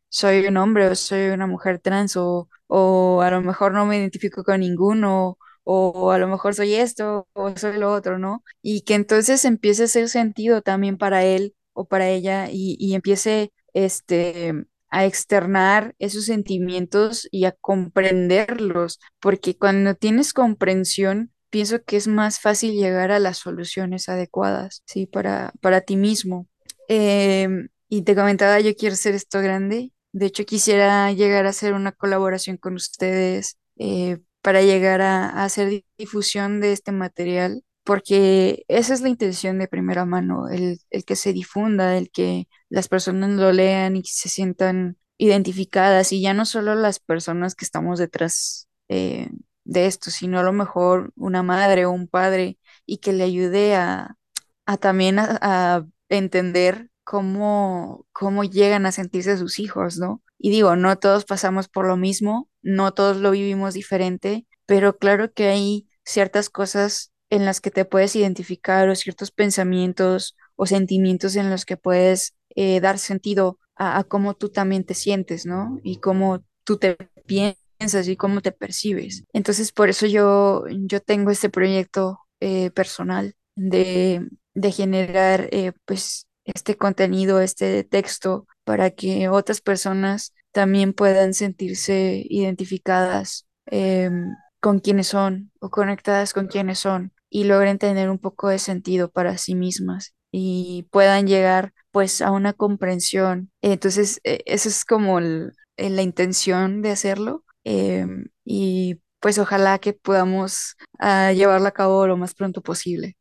soy 0.08 0.46
un 0.46 0.56
hombre 0.56 0.88
o 0.88 0.94
soy 0.94 1.28
una 1.30 1.46
mujer 1.46 1.78
trans 1.80 2.16
o, 2.16 2.48
o 2.66 3.22
a 3.22 3.30
lo 3.30 3.40
mejor 3.42 3.72
no 3.72 3.86
me 3.86 3.98
identifico 3.98 4.44
con 4.44 4.60
ninguno 4.60 5.38
o 5.64 6.10
a 6.10 6.18
lo 6.18 6.28
mejor 6.28 6.54
soy 6.54 6.74
esto 6.74 7.28
o 7.32 7.56
soy 7.56 7.78
lo 7.78 7.92
otro, 7.92 8.18
¿no? 8.18 8.42
Y 8.62 8.82
que 8.82 8.94
entonces 8.94 9.44
empiece 9.44 9.82
a 9.82 9.84
hacer 9.86 10.08
sentido 10.08 10.62
también 10.62 10.98
para 10.98 11.24
él 11.24 11.54
o 11.72 11.84
para 11.86 12.08
ella 12.08 12.48
y, 12.50 12.76
y 12.78 12.94
empiece 12.94 13.52
este, 13.74 14.54
a 14.90 15.06
externar 15.06 15.94
esos 15.98 16.26
sentimientos 16.26 17.26
y 17.30 17.46
a 17.46 17.52
comprenderlos, 17.52 19.00
porque 19.20 19.56
cuando 19.56 19.94
tienes 19.94 20.34
comprensión, 20.34 21.32
pienso 21.50 21.82
que 21.84 21.96
es 21.96 22.08
más 22.08 22.40
fácil 22.40 22.72
llegar 22.74 23.10
a 23.10 23.18
las 23.18 23.38
soluciones 23.38 24.08
adecuadas, 24.08 24.82
¿sí? 24.86 25.06
Para, 25.06 25.52
para 25.60 25.80
ti 25.80 25.96
mismo. 25.96 26.46
Em, 26.88 27.68
y 27.88 28.02
te 28.02 28.14
comentaba, 28.14 28.60
yo 28.60 28.74
quiero 28.74 28.94
hacer 28.94 29.14
esto 29.14 29.40
grande. 29.40 29.92
De 30.12 30.26
hecho, 30.26 30.44
quisiera 30.44 31.10
llegar 31.12 31.46
a 31.46 31.50
hacer 31.50 31.72
una 31.74 31.92
colaboración 31.92 32.58
con 32.58 32.74
ustedes 32.74 33.58
eh, 33.78 34.18
para 34.42 34.62
llegar 34.62 35.00
a, 35.02 35.44
hacer 35.44 35.84
difusión 35.98 36.60
de 36.60 36.72
este 36.72 36.92
material 36.92 37.64
porque 37.84 38.64
esa 38.68 38.94
es 38.94 39.00
la 39.00 39.08
intención 39.08 39.58
de 39.58 39.68
primera 39.68 40.04
mano, 40.04 40.48
el, 40.48 40.80
el, 40.90 41.04
que 41.04 41.16
se 41.16 41.32
difunda, 41.32 41.96
el 41.96 42.10
que 42.10 42.48
las 42.68 42.88
personas 42.88 43.30
lo 43.30 43.52
lean 43.52 43.96
y 43.96 44.04
se 44.04 44.28
sientan 44.28 44.98
identificadas, 45.18 46.12
y 46.12 46.20
ya 46.22 46.34
no 46.34 46.44
solo 46.46 46.74
las 46.74 47.00
personas 47.00 47.54
que 47.54 47.64
estamos 47.64 47.98
detrás 47.98 48.68
eh, 48.88 49.30
de 49.64 49.86
esto, 49.86 50.10
sino 50.10 50.40
a 50.40 50.42
lo 50.42 50.52
mejor 50.52 51.12
una 51.16 51.42
madre 51.42 51.86
o 51.86 51.90
un 51.92 52.08
padre, 52.08 52.58
y 52.86 52.98
que 52.98 53.12
le 53.12 53.24
ayude 53.24 53.74
a, 53.76 54.16
a 54.66 54.76
también 54.76 55.18
a, 55.18 55.38
a 55.40 55.86
entender 56.08 56.90
cómo, 57.04 58.06
cómo 58.12 58.44
llegan 58.44 58.86
a 58.86 58.92
sentirse 58.92 59.36
sus 59.38 59.58
hijos, 59.58 59.98
¿no? 59.98 60.22
Y 60.38 60.50
digo, 60.50 60.76
no 60.76 60.96
todos 60.98 61.24
pasamos 61.24 61.68
por 61.68 61.86
lo 61.86 61.96
mismo, 61.96 62.48
no 62.62 62.92
todos 62.92 63.16
lo 63.18 63.30
vivimos 63.30 63.74
diferente, 63.74 64.46
pero 64.66 64.96
claro 64.98 65.32
que 65.32 65.48
hay 65.48 65.88
ciertas 66.04 66.50
cosas 66.50 67.12
en 67.30 67.44
las 67.44 67.60
que 67.60 67.70
te 67.70 67.84
puedes 67.84 68.14
identificar 68.16 68.88
o 68.88 68.94
ciertos 68.94 69.30
pensamientos 69.30 70.36
o 70.56 70.66
sentimientos 70.66 71.36
en 71.36 71.50
los 71.50 71.64
que 71.64 71.76
puedes 71.76 72.34
eh, 72.54 72.80
dar 72.80 72.98
sentido 72.98 73.58
a, 73.74 74.04
cómo 74.04 74.34
tú 74.34 74.50
también 74.50 74.84
te 74.84 74.94
sientes, 74.94 75.46
¿no? 75.46 75.80
Y 75.82 75.96
cómo 75.96 76.44
tú 76.64 76.76
te 76.76 76.96
piensas 77.26 78.06
y 78.06 78.16
cómo 78.16 78.42
te 78.42 78.52
percibes. 78.52 79.24
Entonces, 79.32 79.72
por 79.72 79.88
eso 79.88 80.06
yo, 80.06 80.64
yo 80.68 81.00
tengo 81.00 81.30
este 81.30 81.48
proyecto 81.48 82.20
eh, 82.40 82.70
personal 82.70 83.34
de, 83.56 84.28
de 84.54 84.72
generar, 84.72 85.48
eh, 85.52 85.72
pues, 85.84 86.26
este 86.44 86.76
contenido, 86.76 87.40
este 87.40 87.82
texto, 87.84 88.46
para 88.64 88.90
que 88.90 89.28
otras 89.28 89.60
personas 89.60 90.34
también 90.52 90.92
puedan 90.92 91.34
sentirse 91.34 92.22
identificadas 92.28 93.46
eh, 93.66 94.10
con 94.60 94.78
quienes 94.78 95.08
son 95.08 95.50
o 95.60 95.70
conectadas 95.70 96.32
con 96.32 96.46
quienes 96.46 96.78
son 96.78 97.12
y 97.28 97.44
logren 97.44 97.78
tener 97.78 98.10
un 98.10 98.18
poco 98.18 98.48
de 98.48 98.58
sentido 98.58 99.10
para 99.10 99.38
sí 99.38 99.54
mismas 99.54 100.14
y 100.30 100.86
puedan 100.90 101.26
llegar 101.26 101.72
pues 101.90 102.22
a 102.22 102.30
una 102.30 102.52
comprensión. 102.52 103.50
Entonces, 103.60 104.20
eh, 104.24 104.40
eso 104.46 104.68
es 104.68 104.84
como 104.84 105.18
el, 105.18 105.52
el, 105.76 105.96
la 105.96 106.02
intención 106.02 106.82
de 106.82 106.90
hacerlo 106.90 107.44
eh, 107.64 108.06
y 108.44 109.00
pues 109.20 109.38
ojalá 109.38 109.78
que 109.78 109.92
podamos 109.92 110.76
uh, 111.00 111.32
llevarlo 111.32 111.68
a 111.68 111.72
cabo 111.72 112.06
lo 112.06 112.16
más 112.16 112.34
pronto 112.34 112.60
posible. 112.60 113.16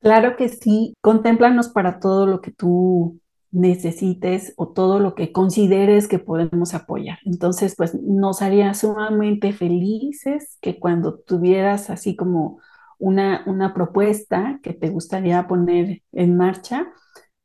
Claro 0.00 0.36
que 0.36 0.48
sí, 0.48 0.94
contémplanos 1.00 1.68
para 1.68 1.98
todo 1.98 2.26
lo 2.26 2.40
que 2.40 2.52
tú 2.52 3.20
necesites 3.56 4.52
o 4.56 4.68
todo 4.68 5.00
lo 5.00 5.14
que 5.14 5.32
consideres 5.32 6.08
que 6.08 6.18
podemos 6.18 6.74
apoyar. 6.74 7.18
Entonces, 7.24 7.74
pues 7.74 7.94
nos 7.94 8.42
haría 8.42 8.74
sumamente 8.74 9.52
felices 9.52 10.58
que 10.60 10.78
cuando 10.78 11.18
tuvieras 11.18 11.88
así 11.88 12.16
como 12.16 12.60
una, 12.98 13.42
una 13.46 13.72
propuesta 13.72 14.60
que 14.62 14.74
te 14.74 14.90
gustaría 14.90 15.46
poner 15.48 16.02
en 16.12 16.36
marcha, 16.36 16.92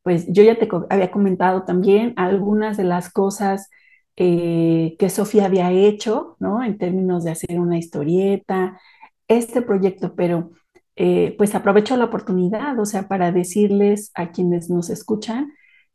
pues 0.04 0.28
yo 0.28 0.44
ya 0.44 0.60
te 0.60 0.68
había 0.90 1.12
comentado 1.12 1.64
también 1.64 2.14
algunas 2.18 2.76
de 2.76 2.84
las 2.84 3.12
cosas 3.12 3.70
que 4.16 5.10
Sofía 5.10 5.46
había 5.46 5.72
hecho, 5.72 6.36
¿no? 6.40 6.64
En 6.64 6.78
términos 6.78 7.24
de 7.24 7.32
hacer 7.32 7.60
una 7.60 7.80
historieta, 7.80 8.80
este 9.28 9.64
proyecto, 9.64 10.14
pero 10.16 10.52
eh, 10.96 11.34
pues 11.38 11.56
aprovecho 11.56 11.98
la 11.98 12.06
oportunidad, 12.06 12.78
o 12.78 12.86
sea, 12.86 13.08
para 13.08 13.32
decirles 13.32 14.12
a 14.14 14.32
quienes 14.32 14.70
nos 14.70 14.92
escuchan 14.92 15.52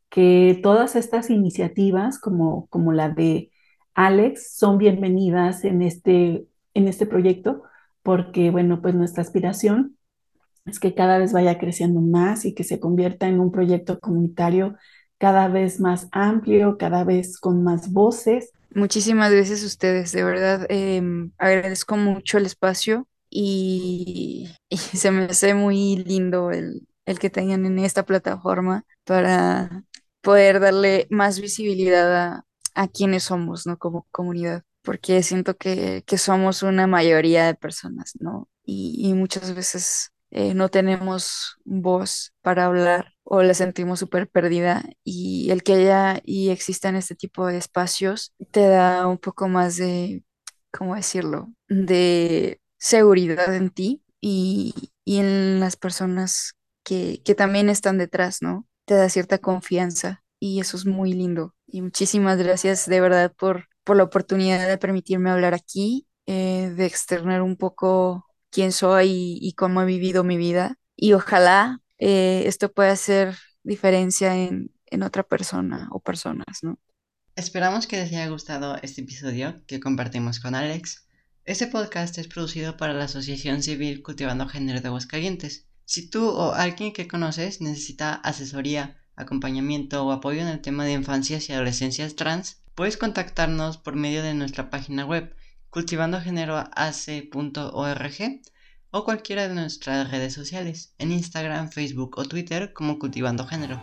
que 0.09 0.59
todas 0.63 0.95
estas 0.95 1.29
iniciativas, 1.29 2.19
como, 2.19 2.67
como 2.67 2.93
la 2.93 3.09
de 3.09 3.51
Alex, 3.93 4.55
son 4.55 4.77
bienvenidas 4.77 5.63
en 5.63 5.81
este, 5.81 6.45
en 6.73 6.87
este 6.87 7.05
proyecto, 7.05 7.63
porque, 8.03 8.51
bueno, 8.51 8.81
pues 8.81 8.95
nuestra 8.95 9.21
aspiración 9.21 9.97
es 10.65 10.79
que 10.79 10.93
cada 10.93 11.17
vez 11.17 11.33
vaya 11.33 11.57
creciendo 11.57 12.01
más 12.01 12.45
y 12.45 12.53
que 12.53 12.63
se 12.63 12.79
convierta 12.79 13.27
en 13.27 13.39
un 13.39 13.51
proyecto 13.51 13.99
comunitario 13.99 14.75
cada 15.17 15.47
vez 15.47 15.79
más 15.79 16.07
amplio, 16.11 16.77
cada 16.77 17.03
vez 17.03 17.39
con 17.39 17.63
más 17.63 17.91
voces. 17.91 18.51
Muchísimas 18.73 19.31
gracias 19.31 19.63
a 19.63 19.67
ustedes, 19.67 20.11
de 20.11 20.23
verdad, 20.23 20.67
eh, 20.69 21.01
agradezco 21.37 21.97
mucho 21.97 22.37
el 22.37 22.45
espacio 22.45 23.07
y, 23.29 24.49
y, 24.69 24.77
se 24.77 25.09
me 25.11 25.23
hace 25.23 25.53
muy 25.53 25.97
lindo 25.97 26.51
el, 26.51 26.87
el 27.05 27.19
que 27.19 27.29
tengan 27.29 27.65
en 27.65 27.79
esta 27.79 28.03
plataforma 28.03 28.85
para 29.03 29.83
poder 30.27 30.59
darle 30.59 31.07
más 31.09 31.39
visibilidad 31.39 32.15
a, 32.15 32.45
a 32.75 32.87
quienes 32.87 33.23
somos, 33.23 33.65
¿no? 33.67 33.77
Como 33.77 34.07
comunidad 34.11 34.63
porque 34.83 35.21
siento 35.23 35.57
que, 35.57 36.03
que 36.07 36.17
somos 36.17 36.63
una 36.63 36.87
mayoría 36.87 37.45
de 37.45 37.55
personas, 37.55 38.13
¿no? 38.19 38.47
Y, 38.63 38.95
y 39.09 39.13
muchas 39.13 39.53
veces 39.53 40.11
eh, 40.31 40.53
no 40.53 40.69
tenemos 40.69 41.57
voz 41.65 42.33
para 42.41 42.65
hablar 42.65 43.13
o 43.23 43.43
la 43.43 43.53
sentimos 43.53 43.99
súper 43.99 44.29
perdida 44.29 44.83
y 45.03 45.49
el 45.51 45.63
que 45.63 45.73
haya 45.73 46.21
y 46.23 46.49
existan 46.49 46.95
este 46.95 47.15
tipo 47.15 47.47
de 47.47 47.57
espacios 47.57 48.33
te 48.51 48.67
da 48.67 49.07
un 49.07 49.17
poco 49.17 49.47
más 49.49 49.77
de, 49.77 50.23
¿cómo 50.71 50.95
decirlo?, 50.95 51.49
de 51.67 52.61
seguridad 52.77 53.53
en 53.55 53.69
ti 53.71 54.03
y, 54.21 54.91
y 55.05 55.17
en 55.19 55.59
las 55.59 55.75
personas 55.77 56.53
que, 56.83 57.21
que 57.23 57.35
también 57.35 57.69
están 57.69 57.97
detrás, 57.97 58.41
¿no? 58.41 58.65
Te 58.87 58.93
da 58.93 59.09
cierta 59.09 59.39
confianza 59.39 60.23
y 60.39 60.61
eso 60.61 60.77
es 60.77 60.85
muy 60.85 61.11
lindo. 61.11 61.53
Y 61.67 61.81
muchísimas 61.81 62.37
gracias 62.37 62.85
de 62.85 63.01
verdad 63.01 63.33
por, 63.37 63.67
por 63.83 63.97
la 63.97 64.03
oportunidad 64.03 64.65
de 64.65 64.77
permitirme 64.77 65.29
hablar 65.29 65.53
aquí, 65.53 66.07
eh, 66.25 66.73
de 66.73 66.85
externar 66.85 67.41
un 67.41 67.57
poco 67.57 68.25
quién 68.49 68.71
soy 68.71 69.37
y, 69.41 69.51
cómo 69.55 69.81
he 69.81 69.85
vivido 69.85 70.23
mi 70.23 70.37
vida. 70.37 70.77
Y 70.95 71.11
ojalá 71.11 71.81
eh, 71.97 72.43
esto 72.45 72.71
pueda 72.71 72.93
hacer 72.93 73.35
diferencia 73.61 74.37
en, 74.37 74.71
en 74.85 75.03
otra 75.03 75.23
persona 75.23 75.89
o 75.91 75.99
personas, 75.99 76.59
¿no? 76.61 76.79
Esperamos 77.35 77.87
que 77.87 77.97
les 77.97 78.07
haya 78.07 78.29
gustado 78.29 78.77
este 78.81 79.01
episodio 79.01 79.61
que 79.67 79.81
compartimos 79.81 80.39
con 80.39 80.55
Alex. 80.55 81.09
Este 81.43 81.67
podcast 81.67 82.17
es 82.19 82.29
producido 82.29 82.77
para 82.77 82.93
la 82.93 83.03
Asociación 83.03 83.61
Civil 83.63 84.01
Cultivando 84.01 84.47
Género 84.47 84.79
de 84.79 84.87
Aguascalientes. 84.87 85.66
Si 85.89 86.09
tú 86.09 86.27
o 86.27 86.53
alguien 86.53 86.91
que 86.91 87.07
conoces 87.07 87.61
necesita 87.61 88.15
asesoría, 88.15 88.97
acompañamiento 89.15 90.05
o 90.05 90.11
apoyo 90.11 90.41
en 90.41 90.49
el 90.49 90.59
tema 90.59 90.83
de 90.83 90.91
infancias 90.91 91.47
y 91.47 91.53
adolescencias 91.53 92.17
trans, 92.17 92.61
puedes 92.75 92.97
contactarnos 92.97 93.77
por 93.77 93.95
medio 93.95 94.21
de 94.21 94.33
nuestra 94.33 94.69
página 94.69 95.05
web 95.05 95.33
cultivandogéneroac.org 95.69 98.41
o 98.91 99.05
cualquiera 99.05 99.47
de 99.47 99.55
nuestras 99.55 100.11
redes 100.11 100.33
sociales, 100.33 100.93
en 100.97 101.13
Instagram, 101.13 101.71
Facebook 101.71 102.17
o 102.17 102.25
Twitter 102.25 102.73
como 102.73 102.99
Cultivando 102.99 103.47
Género. 103.47 103.81